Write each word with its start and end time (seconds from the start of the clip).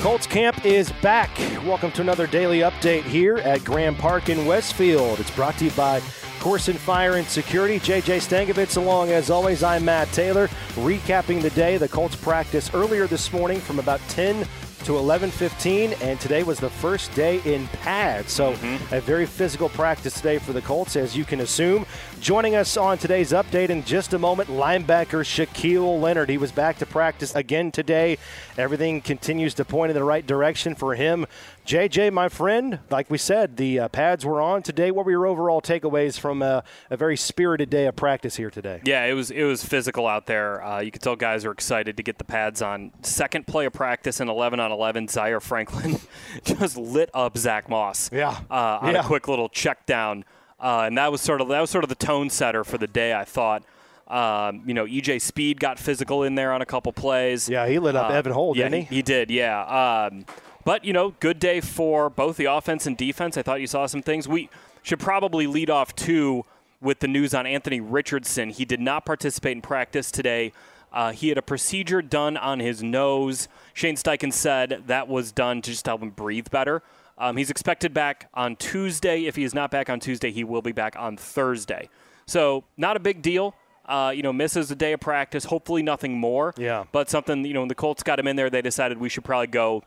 Colts 0.00 0.26
camp 0.26 0.64
is 0.64 0.90
back. 1.02 1.28
Welcome 1.62 1.92
to 1.92 2.00
another 2.00 2.26
daily 2.26 2.60
update 2.60 3.02
here 3.02 3.36
at 3.36 3.62
Grand 3.62 3.98
Park 3.98 4.30
in 4.30 4.46
Westfield. 4.46 5.20
It's 5.20 5.30
brought 5.30 5.58
to 5.58 5.66
you 5.66 5.70
by 5.72 6.00
Koorsen 6.38 6.76
Fire 6.76 7.16
and 7.16 7.26
Security. 7.26 7.78
JJ 7.78 8.20
Stankevitz 8.26 8.78
along 8.78 9.10
as 9.10 9.28
always. 9.28 9.62
I'm 9.62 9.84
Matt 9.84 10.10
Taylor. 10.12 10.48
Recapping 10.76 11.42
the 11.42 11.50
day, 11.50 11.76
the 11.76 11.86
Colts 11.86 12.16
practice 12.16 12.72
earlier 12.72 13.06
this 13.06 13.30
morning 13.30 13.60
from 13.60 13.78
about 13.78 14.00
10 14.08 14.48
to 14.84 14.92
11:15, 14.92 15.92
and 16.00 16.18
today 16.18 16.42
was 16.44 16.58
the 16.58 16.70
first 16.70 17.12
day 17.14 17.42
in 17.44 17.68
pads. 17.68 18.32
So 18.32 18.54
mm-hmm. 18.54 18.94
a 18.94 19.00
very 19.02 19.26
physical 19.26 19.68
practice 19.68 20.14
today 20.14 20.38
for 20.38 20.54
the 20.54 20.62
Colts, 20.62 20.96
as 20.96 21.14
you 21.14 21.26
can 21.26 21.40
assume. 21.40 21.84
Joining 22.20 22.54
us 22.54 22.76
on 22.76 22.98
today's 22.98 23.32
update 23.32 23.70
in 23.70 23.82
just 23.82 24.12
a 24.12 24.18
moment, 24.18 24.50
linebacker 24.50 25.24
Shaquille 25.24 25.98
Leonard. 25.98 26.28
He 26.28 26.36
was 26.36 26.52
back 26.52 26.76
to 26.80 26.86
practice 26.86 27.34
again 27.34 27.72
today. 27.72 28.18
Everything 28.58 29.00
continues 29.00 29.54
to 29.54 29.64
point 29.64 29.88
in 29.88 29.96
the 29.96 30.04
right 30.04 30.26
direction 30.26 30.74
for 30.74 30.94
him. 30.94 31.24
JJ, 31.66 32.12
my 32.12 32.28
friend, 32.28 32.80
like 32.90 33.10
we 33.10 33.16
said, 33.16 33.56
the 33.56 33.80
uh, 33.80 33.88
pads 33.88 34.26
were 34.26 34.38
on 34.38 34.62
today. 34.62 34.90
What 34.90 35.06
were 35.06 35.12
your 35.12 35.26
overall 35.26 35.62
takeaways 35.62 36.18
from 36.18 36.42
a, 36.42 36.62
a, 36.90 36.96
very 36.98 37.16
spirited 37.16 37.70
day 37.70 37.86
of 37.86 37.96
practice 37.96 38.36
here 38.36 38.50
today? 38.50 38.82
Yeah, 38.84 39.06
it 39.06 39.14
was 39.14 39.30
it 39.30 39.44
was 39.44 39.64
physical 39.64 40.06
out 40.06 40.26
there. 40.26 40.62
Uh, 40.62 40.80
you 40.80 40.90
could 40.90 41.00
tell 41.00 41.16
guys 41.16 41.46
are 41.46 41.52
excited 41.52 41.96
to 41.96 42.02
get 42.02 42.18
the 42.18 42.24
pads 42.24 42.60
on. 42.60 42.92
Second 43.00 43.46
play 43.46 43.64
of 43.64 43.72
practice 43.72 44.20
in 44.20 44.28
11 44.28 44.60
on 44.60 44.70
11, 44.70 45.08
Zaire 45.08 45.40
Franklin 45.40 45.98
just 46.44 46.76
lit 46.76 47.08
up 47.14 47.38
Zach 47.38 47.70
Moss. 47.70 48.10
Yeah, 48.12 48.40
uh, 48.50 48.80
on 48.82 48.92
yeah. 48.92 49.00
a 49.00 49.04
quick 49.04 49.26
little 49.26 49.48
check 49.48 49.86
down, 49.86 50.26
uh, 50.60 50.84
and 50.86 50.98
that 50.98 51.10
was 51.10 51.20
sort 51.20 51.40
of 51.40 51.48
that 51.48 51.60
was 51.60 51.70
sort 51.70 51.84
of 51.84 51.88
the 51.88 51.94
tone 51.96 52.30
setter 52.30 52.64
for 52.64 52.78
the 52.78 52.86
day. 52.86 53.14
I 53.14 53.24
thought. 53.24 53.62
Um, 54.08 54.64
you 54.66 54.74
know, 54.74 54.86
EJ 54.86 55.20
Speed 55.22 55.60
got 55.60 55.78
physical 55.78 56.24
in 56.24 56.34
there 56.34 56.52
on 56.52 56.60
a 56.60 56.66
couple 56.66 56.92
plays. 56.92 57.48
Yeah, 57.48 57.68
he 57.68 57.78
lit 57.78 57.94
up 57.94 58.10
uh, 58.10 58.14
Evan 58.14 58.32
Hull, 58.32 58.56
yeah, 58.56 58.64
didn't 58.64 58.86
he? 58.88 58.96
He 58.96 59.02
did, 59.02 59.30
yeah. 59.30 60.08
Um, 60.10 60.24
but, 60.64 60.84
you 60.84 60.92
know, 60.92 61.14
good 61.20 61.38
day 61.38 61.60
for 61.60 62.10
both 62.10 62.36
the 62.36 62.46
offense 62.46 62.86
and 62.88 62.96
defense. 62.96 63.36
I 63.36 63.42
thought 63.42 63.60
you 63.60 63.68
saw 63.68 63.86
some 63.86 64.02
things. 64.02 64.26
We 64.26 64.50
should 64.82 64.98
probably 64.98 65.46
lead 65.46 65.70
off, 65.70 65.94
too, 65.94 66.44
with 66.80 66.98
the 66.98 67.08
news 67.08 67.34
on 67.34 67.46
Anthony 67.46 67.80
Richardson. 67.80 68.50
He 68.50 68.64
did 68.64 68.80
not 68.80 69.06
participate 69.06 69.52
in 69.52 69.62
practice 69.62 70.10
today. 70.10 70.52
Uh, 70.92 71.12
he 71.12 71.28
had 71.28 71.38
a 71.38 71.42
procedure 71.42 72.02
done 72.02 72.36
on 72.36 72.58
his 72.58 72.82
nose. 72.82 73.48
Shane 73.74 73.94
Steichen 73.94 74.32
said 74.32 74.84
that 74.88 75.06
was 75.06 75.30
done 75.30 75.62
to 75.62 75.70
just 75.70 75.86
help 75.86 76.02
him 76.02 76.10
breathe 76.10 76.50
better. 76.50 76.82
Um, 77.20 77.36
he's 77.36 77.50
expected 77.50 77.92
back 77.92 78.30
on 78.32 78.56
Tuesday. 78.56 79.26
If 79.26 79.36
he 79.36 79.44
is 79.44 79.54
not 79.54 79.70
back 79.70 79.90
on 79.90 80.00
Tuesday, 80.00 80.32
he 80.32 80.42
will 80.42 80.62
be 80.62 80.72
back 80.72 80.96
on 80.98 81.18
Thursday. 81.18 81.90
So, 82.26 82.64
not 82.78 82.96
a 82.96 83.00
big 83.00 83.20
deal. 83.20 83.54
Uh, 83.84 84.12
you 84.14 84.22
know, 84.22 84.32
misses 84.32 84.70
a 84.70 84.76
day 84.76 84.94
of 84.94 85.00
practice. 85.00 85.44
Hopefully, 85.44 85.82
nothing 85.82 86.18
more. 86.18 86.54
Yeah. 86.56 86.84
But 86.92 87.10
something, 87.10 87.44
you 87.44 87.52
know, 87.52 87.60
when 87.60 87.68
the 87.68 87.74
Colts 87.74 88.02
got 88.02 88.18
him 88.18 88.26
in 88.26 88.36
there, 88.36 88.48
they 88.48 88.62
decided 88.62 88.98
we 88.98 89.08
should 89.08 89.24
probably 89.24 89.48
go 89.48 89.82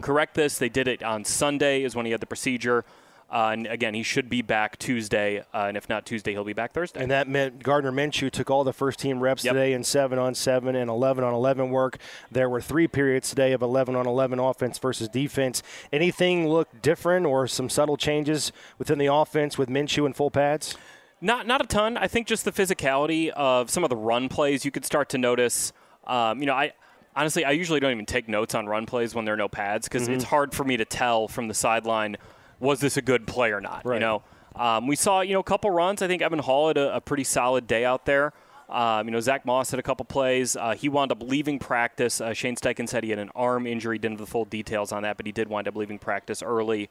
correct 0.00 0.34
this. 0.34 0.58
They 0.58 0.68
did 0.68 0.86
it 0.86 1.02
on 1.02 1.24
Sunday, 1.24 1.82
is 1.82 1.96
when 1.96 2.06
he 2.06 2.12
had 2.12 2.20
the 2.20 2.26
procedure. 2.26 2.84
Uh, 3.30 3.50
and 3.52 3.66
again, 3.68 3.94
he 3.94 4.02
should 4.02 4.28
be 4.28 4.42
back 4.42 4.76
Tuesday, 4.78 5.38
uh, 5.54 5.66
and 5.68 5.76
if 5.76 5.88
not 5.88 6.04
Tuesday, 6.04 6.32
he'll 6.32 6.42
be 6.42 6.52
back 6.52 6.72
Thursday. 6.72 7.00
And 7.00 7.10
that 7.12 7.28
meant 7.28 7.62
Gardner 7.62 7.92
Minshew 7.92 8.28
took 8.28 8.50
all 8.50 8.64
the 8.64 8.72
first 8.72 8.98
team 8.98 9.20
reps 9.20 9.44
yep. 9.44 9.54
today 9.54 9.72
in 9.72 9.84
seven 9.84 10.18
on 10.18 10.34
seven 10.34 10.74
and 10.74 10.90
11 10.90 11.22
on 11.22 11.32
11 11.32 11.70
work. 11.70 11.98
There 12.32 12.48
were 12.48 12.60
three 12.60 12.88
periods 12.88 13.28
today 13.28 13.52
of 13.52 13.62
11 13.62 13.94
on 13.94 14.06
11 14.06 14.40
offense 14.40 14.78
versus 14.78 15.08
defense. 15.08 15.62
Anything 15.92 16.48
look 16.48 16.82
different 16.82 17.24
or 17.24 17.46
some 17.46 17.68
subtle 17.68 17.96
changes 17.96 18.50
within 18.78 18.98
the 18.98 19.06
offense 19.06 19.56
with 19.56 19.68
Minshew 19.68 20.06
and 20.06 20.16
full 20.16 20.30
pads? 20.32 20.76
Not 21.20 21.46
not 21.46 21.60
a 21.60 21.66
ton. 21.66 21.96
I 21.96 22.08
think 22.08 22.26
just 22.26 22.44
the 22.44 22.52
physicality 22.52 23.28
of 23.28 23.70
some 23.70 23.84
of 23.84 23.90
the 23.90 23.96
run 23.96 24.28
plays 24.28 24.64
you 24.64 24.70
could 24.70 24.84
start 24.84 25.10
to 25.10 25.18
notice. 25.18 25.72
Um, 26.06 26.40
you 26.40 26.46
know, 26.46 26.54
I 26.54 26.72
honestly, 27.14 27.44
I 27.44 27.50
usually 27.52 27.78
don't 27.78 27.92
even 27.92 28.06
take 28.06 28.28
notes 28.28 28.54
on 28.54 28.66
run 28.66 28.86
plays 28.86 29.14
when 29.14 29.24
there 29.24 29.34
are 29.34 29.36
no 29.36 29.48
pads 29.48 29.86
because 29.86 30.04
mm-hmm. 30.04 30.14
it's 30.14 30.24
hard 30.24 30.54
for 30.54 30.64
me 30.64 30.76
to 30.78 30.84
tell 30.84 31.28
from 31.28 31.48
the 31.48 31.54
sideline 31.54 32.16
was 32.60 32.80
this 32.80 32.96
a 32.96 33.02
good 33.02 33.26
play 33.26 33.50
or 33.52 33.60
not. 33.60 33.84
Right. 33.84 33.96
You 33.96 34.00
know, 34.00 34.22
um, 34.54 34.86
we 34.86 34.96
saw 34.96 35.22
you 35.22 35.34
know 35.34 35.40
a 35.40 35.44
couple 35.44 35.70
runs. 35.70 36.02
I 36.02 36.06
think 36.06 36.22
Evan 36.22 36.38
Hull 36.38 36.68
had 36.68 36.76
a, 36.76 36.96
a 36.96 37.00
pretty 37.00 37.24
solid 37.24 37.66
day 37.66 37.84
out 37.84 38.06
there. 38.06 38.32
Um, 38.68 39.08
you 39.08 39.10
know, 39.10 39.20
Zach 39.20 39.44
Moss 39.44 39.72
had 39.72 39.80
a 39.80 39.82
couple 39.82 40.04
plays. 40.04 40.54
Uh, 40.54 40.74
he 40.74 40.88
wound 40.88 41.10
up 41.10 41.22
leaving 41.22 41.58
practice. 41.58 42.20
Uh, 42.20 42.32
Shane 42.32 42.54
Steichen 42.54 42.88
said 42.88 43.02
he 43.02 43.10
had 43.10 43.18
an 43.18 43.30
arm 43.34 43.66
injury. 43.66 43.98
Didn't 43.98 44.18
have 44.18 44.26
the 44.26 44.30
full 44.30 44.44
details 44.44 44.92
on 44.92 45.02
that, 45.02 45.16
but 45.16 45.26
he 45.26 45.32
did 45.32 45.48
wind 45.48 45.66
up 45.66 45.74
leaving 45.74 45.98
practice 45.98 46.40
early. 46.40 46.88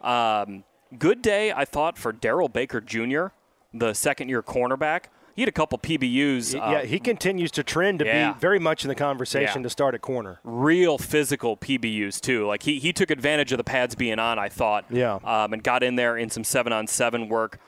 Um, 0.00 0.64
good 0.98 1.22
day, 1.22 1.52
I 1.52 1.64
thought, 1.64 1.96
for 1.96 2.12
Daryl 2.12 2.52
Baker 2.52 2.80
Jr., 2.80 3.26
the 3.72 3.94
second-year 3.94 4.42
cornerback 4.42 5.04
he 5.34 5.42
had 5.42 5.48
a 5.48 5.52
couple 5.52 5.78
PBUs. 5.78 6.54
Yeah, 6.54 6.82
he 6.82 6.98
continues 6.98 7.50
to 7.52 7.62
trend 7.62 8.00
to 8.00 8.04
yeah. 8.04 8.32
be 8.32 8.38
very 8.38 8.58
much 8.58 8.84
in 8.84 8.88
the 8.88 8.94
conversation 8.94 9.60
yeah. 9.60 9.64
to 9.64 9.70
start 9.70 9.94
at 9.94 10.02
corner. 10.02 10.40
Real 10.44 10.98
physical 10.98 11.56
PBUs 11.56 12.20
too. 12.20 12.46
Like 12.46 12.62
he, 12.62 12.78
he 12.78 12.92
took 12.92 13.10
advantage 13.10 13.52
of 13.52 13.58
the 13.58 13.64
pads 13.64 13.94
being 13.94 14.18
on. 14.18 14.38
I 14.38 14.48
thought. 14.48 14.84
Yeah. 14.90 15.18
Um, 15.24 15.52
and 15.52 15.62
got 15.62 15.82
in 15.82 15.96
there 15.96 16.16
in 16.16 16.30
some 16.30 16.44
seven 16.44 16.72
on 16.72 16.86
seven 16.86 17.28
work. 17.28 17.58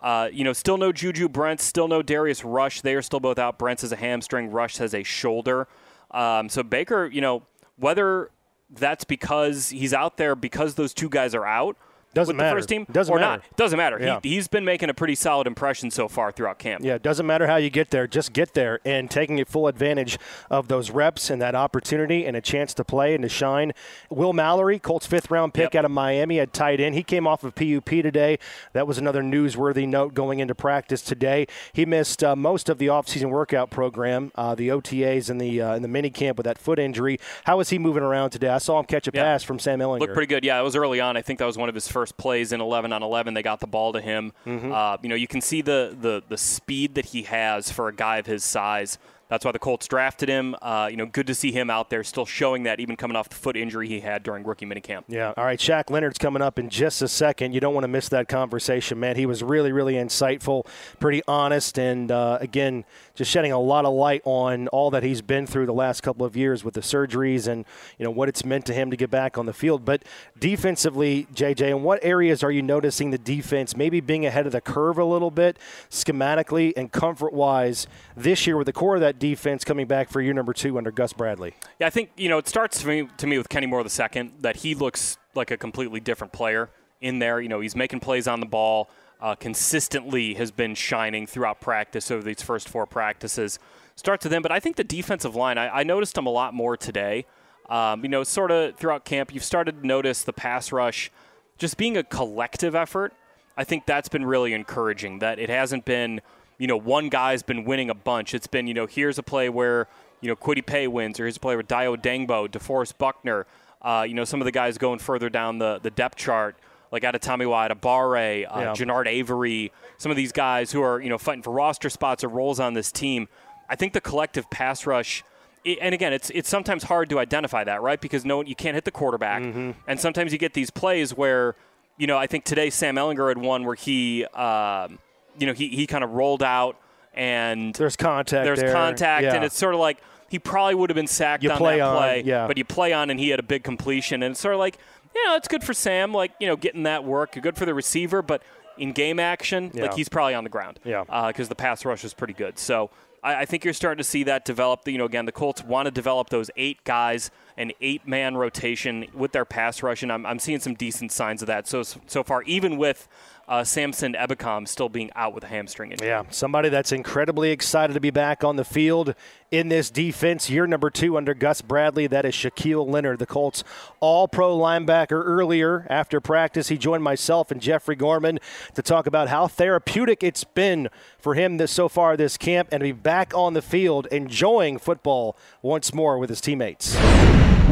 Uh, 0.00 0.28
you 0.32 0.42
know, 0.42 0.52
still 0.52 0.76
no 0.76 0.92
JuJu 0.92 1.30
Brents, 1.30 1.64
still 1.64 1.86
no 1.86 2.02
Darius 2.02 2.44
Rush. 2.44 2.80
They 2.80 2.94
are 2.94 3.02
still 3.02 3.20
both 3.20 3.38
out. 3.38 3.56
Brents 3.56 3.82
has 3.82 3.92
a 3.92 3.96
hamstring. 3.96 4.50
Rush 4.50 4.78
has 4.78 4.94
a 4.94 5.04
shoulder. 5.04 5.68
Um, 6.10 6.48
so 6.48 6.64
Baker, 6.64 7.06
you 7.06 7.20
know, 7.20 7.44
whether 7.76 8.30
that's 8.68 9.04
because 9.04 9.68
he's 9.68 9.94
out 9.94 10.16
there 10.16 10.34
because 10.34 10.74
those 10.74 10.92
two 10.92 11.08
guys 11.08 11.34
are 11.34 11.46
out 11.46 11.76
doesn't 12.14 12.36
with 12.36 12.42
matter. 12.42 12.54
the 12.54 12.60
first 12.60 12.68
team 12.68 12.86
doesn't 12.90 13.12
or 13.12 13.18
matter. 13.18 13.42
not. 13.48 13.56
Doesn't 13.56 13.76
matter. 13.76 13.98
Yeah. 14.00 14.20
He, 14.22 14.36
has 14.36 14.48
been 14.48 14.64
making 14.64 14.90
a 14.90 14.94
pretty 14.94 15.14
solid 15.14 15.46
impression 15.46 15.90
so 15.90 16.08
far 16.08 16.32
throughout 16.32 16.58
camp. 16.58 16.84
Yeah, 16.84 16.94
it 16.94 17.02
doesn't 17.02 17.26
matter 17.26 17.46
how 17.46 17.56
you 17.56 17.70
get 17.70 17.90
there. 17.90 18.06
Just 18.06 18.32
get 18.32 18.54
there 18.54 18.80
and 18.84 19.10
taking 19.10 19.42
full 19.44 19.66
advantage 19.66 20.18
of 20.50 20.68
those 20.68 20.90
reps 20.90 21.30
and 21.30 21.40
that 21.42 21.54
opportunity 21.54 22.24
and 22.26 22.36
a 22.36 22.40
chance 22.40 22.74
to 22.74 22.84
play 22.84 23.14
and 23.14 23.22
to 23.22 23.28
shine. 23.28 23.72
Will 24.10 24.32
Mallory, 24.32 24.78
Colts 24.78 25.06
fifth 25.06 25.30
round 25.30 25.54
pick 25.54 25.74
yep. 25.74 25.80
out 25.80 25.84
of 25.84 25.90
Miami, 25.90 26.38
had 26.38 26.52
tight 26.52 26.80
end. 26.80 26.94
He 26.94 27.02
came 27.02 27.26
off 27.26 27.44
of 27.44 27.54
PUP 27.54 27.86
today. 27.86 28.38
That 28.72 28.86
was 28.86 28.98
another 28.98 29.22
newsworthy 29.22 29.88
note 29.88 30.14
going 30.14 30.38
into 30.38 30.54
practice 30.54 31.02
today. 31.02 31.46
He 31.72 31.86
missed 31.86 32.22
uh, 32.22 32.36
most 32.36 32.68
of 32.68 32.78
the 32.78 32.86
offseason 32.86 33.30
workout 33.30 33.70
program, 33.70 34.32
uh, 34.34 34.54
the 34.54 34.68
OTAs 34.68 35.30
and 35.30 35.40
the 35.40 35.60
uh, 35.60 35.74
in 35.74 35.82
the 35.82 35.88
mini 35.88 36.10
camp 36.10 36.36
with 36.36 36.44
that 36.44 36.58
foot 36.58 36.78
injury. 36.78 37.18
How 37.44 37.60
is 37.60 37.70
he 37.70 37.78
moving 37.78 38.02
around 38.02 38.30
today? 38.30 38.48
I 38.48 38.58
saw 38.58 38.78
him 38.78 38.86
catch 38.86 39.08
a 39.08 39.10
yeah. 39.14 39.22
pass 39.22 39.42
from 39.42 39.58
Sam 39.58 39.78
Ehlinger. 39.80 40.00
Looked 40.00 40.14
pretty 40.14 40.28
good. 40.28 40.44
Yeah, 40.44 40.58
it 40.60 40.62
was 40.62 40.76
early 40.76 41.00
on. 41.00 41.16
I 41.16 41.22
think 41.22 41.38
that 41.38 41.46
was 41.46 41.56
one 41.56 41.68
of 41.68 41.74
his 41.74 41.88
first 41.88 42.01
plays 42.10 42.52
in 42.52 42.60
11 42.60 42.82
11 42.82 42.92
on 42.92 43.02
11. 43.02 43.34
They 43.34 43.42
got 43.42 43.60
the 43.60 43.66
ball 43.66 43.92
to 43.92 44.00
him. 44.00 44.32
Mm-hmm. 44.46 44.72
Uh, 44.72 44.96
you 45.02 45.08
know, 45.08 45.14
you 45.14 45.28
can 45.28 45.40
see 45.40 45.62
the, 45.62 45.96
the 45.98 46.22
the 46.28 46.38
speed 46.38 46.94
that 46.96 47.06
he 47.06 47.22
has 47.22 47.70
for 47.70 47.88
a 47.88 47.94
guy 47.94 48.16
of 48.16 48.26
his 48.26 48.44
size. 48.44 48.98
That's 49.32 49.46
why 49.46 49.52
the 49.52 49.58
Colts 49.58 49.88
drafted 49.88 50.28
him. 50.28 50.54
Uh, 50.60 50.88
you 50.90 50.98
know, 50.98 51.06
good 51.06 51.26
to 51.28 51.34
see 51.34 51.52
him 51.52 51.70
out 51.70 51.88
there 51.88 52.04
still 52.04 52.26
showing 52.26 52.64
that, 52.64 52.80
even 52.80 52.96
coming 52.96 53.16
off 53.16 53.30
the 53.30 53.34
foot 53.34 53.56
injury 53.56 53.88
he 53.88 54.00
had 54.00 54.22
during 54.22 54.44
rookie 54.44 54.66
minicamp. 54.66 55.04
Yeah. 55.08 55.32
All 55.38 55.44
right, 55.46 55.58
Shaq 55.58 55.88
Leonard's 55.88 56.18
coming 56.18 56.42
up 56.42 56.58
in 56.58 56.68
just 56.68 57.00
a 57.00 57.08
second. 57.08 57.54
You 57.54 57.60
don't 57.60 57.72
want 57.72 57.84
to 57.84 57.88
miss 57.88 58.10
that 58.10 58.28
conversation, 58.28 59.00
man. 59.00 59.16
He 59.16 59.24
was 59.24 59.42
really, 59.42 59.72
really 59.72 59.94
insightful, 59.94 60.66
pretty 61.00 61.22
honest, 61.26 61.78
and 61.78 62.12
uh, 62.12 62.36
again, 62.42 62.84
just 63.14 63.30
shedding 63.30 63.52
a 63.52 63.58
lot 63.58 63.86
of 63.86 63.94
light 63.94 64.20
on 64.26 64.68
all 64.68 64.90
that 64.90 65.02
he's 65.02 65.22
been 65.22 65.46
through 65.46 65.64
the 65.64 65.72
last 65.72 66.02
couple 66.02 66.26
of 66.26 66.36
years 66.36 66.62
with 66.62 66.74
the 66.74 66.82
surgeries 66.82 67.46
and 67.46 67.64
you 67.98 68.04
know 68.04 68.10
what 68.10 68.28
it's 68.28 68.44
meant 68.44 68.66
to 68.66 68.74
him 68.74 68.90
to 68.90 68.98
get 68.98 69.10
back 69.10 69.38
on 69.38 69.46
the 69.46 69.54
field. 69.54 69.82
But 69.86 70.02
defensively, 70.38 71.26
JJ, 71.34 71.70
in 71.70 71.82
what 71.82 72.00
areas 72.04 72.42
are 72.42 72.50
you 72.50 72.60
noticing 72.60 73.12
the 73.12 73.18
defense 73.18 73.78
maybe 73.78 74.00
being 74.00 74.26
ahead 74.26 74.44
of 74.44 74.52
the 74.52 74.60
curve 74.60 74.98
a 74.98 75.04
little 75.06 75.30
bit, 75.30 75.58
schematically 75.88 76.74
and 76.76 76.92
comfort-wise, 76.92 77.86
this 78.14 78.46
year 78.46 78.58
with 78.58 78.66
the 78.66 78.74
core 78.74 78.96
of 78.96 79.00
that 79.00 79.18
defense 79.22 79.62
coming 79.62 79.86
back 79.86 80.10
for 80.10 80.20
year 80.20 80.34
number 80.34 80.52
two 80.52 80.76
under 80.76 80.90
Gus 80.90 81.12
Bradley? 81.12 81.54
Yeah, 81.78 81.86
I 81.86 81.90
think 81.90 82.10
you 82.16 82.28
know 82.28 82.38
it 82.38 82.48
starts 82.48 82.80
to 82.80 82.88
me, 82.88 83.08
to 83.18 83.26
me 83.28 83.38
with 83.38 83.48
Kenny 83.48 83.66
Moore 83.66 83.84
the 83.84 83.88
second 83.90 84.32
that 84.40 84.56
he 84.56 84.74
looks 84.74 85.16
like 85.36 85.52
a 85.52 85.56
completely 85.56 86.00
different 86.00 86.32
player 86.32 86.70
in 87.00 87.20
there. 87.20 87.40
You 87.40 87.48
know, 87.48 87.60
he's 87.60 87.76
making 87.76 88.00
plays 88.00 88.26
on 88.26 88.40
the 88.40 88.46
ball 88.46 88.90
uh, 89.20 89.36
consistently 89.36 90.34
has 90.34 90.50
been 90.50 90.74
shining 90.74 91.28
throughout 91.28 91.60
practice 91.60 92.10
over 92.10 92.24
these 92.24 92.42
first 92.42 92.68
four 92.68 92.84
practices. 92.84 93.60
Start 93.94 94.20
to 94.22 94.28
them, 94.28 94.42
but 94.42 94.50
I 94.50 94.58
think 94.58 94.74
the 94.74 94.84
defensive 94.84 95.36
line, 95.36 95.56
I, 95.56 95.68
I 95.68 95.82
noticed 95.84 96.16
them 96.16 96.26
a 96.26 96.30
lot 96.30 96.52
more 96.52 96.76
today. 96.76 97.24
Um, 97.70 98.02
you 98.02 98.08
know, 98.08 98.24
sort 98.24 98.50
of 98.50 98.76
throughout 98.76 99.04
camp, 99.04 99.32
you've 99.32 99.44
started 99.44 99.82
to 99.82 99.86
notice 99.86 100.24
the 100.24 100.32
pass 100.32 100.72
rush 100.72 101.12
just 101.56 101.76
being 101.76 101.96
a 101.96 102.02
collective 102.02 102.74
effort. 102.74 103.14
I 103.56 103.62
think 103.62 103.86
that's 103.86 104.08
been 104.08 104.26
really 104.26 104.52
encouraging 104.52 105.20
that 105.20 105.38
it 105.38 105.48
hasn't 105.48 105.84
been, 105.84 106.20
you 106.58 106.66
know, 106.66 106.76
one 106.76 107.08
guy's 107.08 107.42
been 107.42 107.64
winning 107.64 107.90
a 107.90 107.94
bunch. 107.94 108.34
It's 108.34 108.46
been, 108.46 108.66
you 108.66 108.74
know, 108.74 108.86
here's 108.86 109.18
a 109.18 109.22
play 109.22 109.48
where, 109.48 109.88
you 110.20 110.28
know, 110.28 110.36
Kwity 110.36 110.64
Paye 110.64 110.88
wins, 110.88 111.18
or 111.18 111.24
here's 111.24 111.36
a 111.36 111.40
play 111.40 111.56
where 111.56 111.64
Dayo 111.64 111.96
Odeyingbo, 111.96 112.48
DeForest 112.48 112.98
Buckner, 112.98 113.46
uh, 113.82 114.04
you 114.06 114.14
know, 114.14 114.24
some 114.24 114.40
of 114.40 114.44
the 114.44 114.52
guys 114.52 114.78
going 114.78 114.98
further 114.98 115.28
down 115.28 115.58
the, 115.58 115.80
the 115.82 115.90
depth 115.90 116.16
chart– 116.16 116.56
like 116.92 117.04
out 117.04 117.14
of 117.14 117.22
Tommy 117.22 117.46
Adetomiwa, 117.46 117.70
Adebawore, 117.70 118.46
uh, 118.48 118.60
yeah. 118.60 118.72
Genard 118.74 119.08
Avery, 119.08 119.72
some 119.96 120.10
of 120.10 120.16
these 120.16 120.30
guys 120.30 120.70
who 120.70 120.82
are 120.82 121.00
you 121.00 121.08
know 121.08 121.18
fighting 121.18 121.42
for 121.42 121.50
roster 121.50 121.90
spots 121.90 122.22
or 122.22 122.28
roles 122.28 122.60
on 122.60 122.74
this 122.74 122.92
team. 122.92 123.28
I 123.68 123.74
think 123.74 123.94
the 123.94 124.00
collective 124.00 124.48
pass 124.50 124.86
rush. 124.86 125.24
and 125.64 125.94
again, 125.94 126.12
it's 126.12 126.30
it's 126.30 126.48
sometimes 126.48 126.84
hard 126.84 127.08
to 127.08 127.18
identify 127.18 127.64
that, 127.64 127.82
right? 127.82 128.00
Because 128.00 128.24
no, 128.24 128.44
you 128.44 128.54
can't 128.54 128.74
hit 128.74 128.84
the 128.84 128.90
quarterback, 128.90 129.42
mm-hmm. 129.42 129.70
and 129.88 129.98
sometimes 129.98 130.32
you 130.32 130.38
get 130.38 130.52
these 130.52 130.70
plays 130.70 131.16
where, 131.16 131.56
you 131.96 132.06
know, 132.06 132.18
I 132.18 132.26
think 132.26 132.44
today 132.44 132.68
Sam 132.68 132.96
Ehlinger 132.96 133.28
had 133.28 133.38
one 133.38 133.64
where 133.64 133.74
he, 133.74 134.26
um, 134.26 134.98
you 135.38 135.46
know, 135.46 135.52
he 135.52 135.68
he 135.68 135.86
kind 135.86 136.04
of 136.04 136.10
rolled 136.10 136.42
out 136.42 136.76
and 137.14 137.74
there's 137.74 137.96
contact. 137.96 138.44
There's 138.44 138.60
there. 138.60 138.72
contact, 138.72 139.24
yeah. 139.24 139.34
and 139.34 139.44
it's 139.44 139.56
sort 139.56 139.74
of 139.74 139.80
like 139.80 139.98
he 140.28 140.38
probably 140.38 140.74
would 140.74 140.90
have 140.90 140.94
been 140.96 141.06
sacked 141.06 141.42
You 141.42 141.50
on 141.50 141.58
play 141.58 141.76
that 141.78 141.84
on, 141.84 141.96
play. 141.96 142.22
yeah. 142.24 142.46
But 142.46 142.56
you 142.58 142.64
play 142.64 142.92
on, 142.92 143.10
and 143.10 143.20
he 143.20 143.28
had 143.28 143.38
a 143.40 143.42
big 143.44 143.64
completion, 143.64 144.22
and 144.22 144.32
it's 144.32 144.40
sort 144.40 144.54
of 144.54 144.60
like, 144.60 144.78
you 145.14 145.24
know, 145.26 145.36
it's 145.36 145.48
good 145.48 145.62
for 145.62 145.74
Sam, 145.74 146.12
like 146.14 146.32
you 146.40 146.46
know, 146.46 146.56
getting 146.56 146.84
that 146.84 147.04
work, 147.04 147.38
good 147.40 147.56
for 147.56 147.66
the 147.66 147.74
receiver, 147.74 148.22
but 148.22 148.42
in 148.78 148.92
game 148.92 149.20
action, 149.20 149.70
Yeah. 149.74 149.82
like 149.82 149.94
he's 149.94 150.08
probably 150.08 150.34
on 150.34 150.44
the 150.44 150.50
ground, 150.50 150.80
Yeah. 150.84 151.04
Uh, 151.08 151.26
because 151.28 151.48
the 151.50 151.54
pass 151.54 151.84
rush 151.84 152.04
is 152.04 152.14
pretty 152.14 152.34
good. 152.34 152.58
So. 152.58 152.90
I 153.24 153.42
I 153.42 153.44
think 153.44 153.64
you're 153.64 153.72
starting 153.72 153.98
to 153.98 154.08
see 154.08 154.24
that 154.24 154.44
develop. 154.44 154.88
You 154.88 154.98
know, 154.98 155.04
again, 155.04 155.26
the 155.26 155.32
Colts 155.32 155.62
want 155.62 155.86
to 155.86 155.92
develop 155.92 156.30
those 156.30 156.50
eight 156.56 156.82
guys, 156.82 157.30
an 157.56 157.72
eight-man 157.80 158.36
rotation 158.36 159.06
with 159.14 159.32
their 159.32 159.44
pass 159.44 159.82
rush, 159.82 160.02
and 160.02 160.12
I'm, 160.12 160.24
I'm 160.24 160.38
seeing 160.38 160.60
some 160.60 160.74
decent 160.74 161.12
signs 161.12 161.42
of 161.42 161.46
that 161.46 161.66
so 161.68 161.82
so 161.82 162.22
far. 162.22 162.42
Even 162.42 162.76
with 162.76 163.08
uh, 163.48 163.64
Samson 163.64 164.14
Ebukam 164.14 164.66
still 164.66 164.88
being 164.88 165.10
out 165.14 165.34
with 165.34 165.44
a 165.44 165.48
hamstring 165.48 165.92
injury. 165.92 166.08
Yeah, 166.08 166.24
somebody 166.30 166.68
that's 166.68 166.92
incredibly 166.92 167.50
excited 167.50 167.92
to 167.94 168.00
be 168.00 168.10
back 168.10 168.44
on 168.44 168.56
the 168.56 168.64
field 168.64 169.14
in 169.50 169.68
this 169.68 169.90
defense. 169.90 170.48
Year 170.48 170.66
number 170.66 170.90
two 170.90 171.16
under 171.16 171.34
Gus 171.34 171.60
Bradley. 171.60 172.06
That 172.06 172.24
is 172.24 172.34
Shaquille 172.34 172.88
Leonard, 172.88 173.18
the 173.18 173.26
Colts 173.26 173.64
all 174.00 174.28
pro 174.28 174.56
linebacker. 174.56 175.22
Earlier 175.22 175.86
after 175.90 176.20
practice, 176.20 176.68
he 176.68 176.78
joined 176.78 177.02
myself 177.02 177.50
and 177.50 177.60
Jeffrey 177.60 177.96
Gorman 177.96 178.38
to 178.74 178.82
talk 178.82 179.06
about 179.06 179.28
how 179.28 179.48
therapeutic 179.48 180.22
it's 180.22 180.44
been 180.44 180.88
for 181.18 181.34
him 181.34 181.56
this, 181.56 181.72
so 181.72 181.88
far 181.88 182.16
this 182.16 182.36
camp 182.36 182.68
and 182.72 182.80
to 182.80 182.84
be 182.84 182.92
back 182.92 183.34
on 183.34 183.54
the 183.54 183.62
field 183.62 184.06
enjoying 184.06 184.78
football 184.78 185.36
once 185.60 185.92
more 185.92 186.18
with 186.18 186.30
his 186.30 186.40
teammates. 186.40 186.96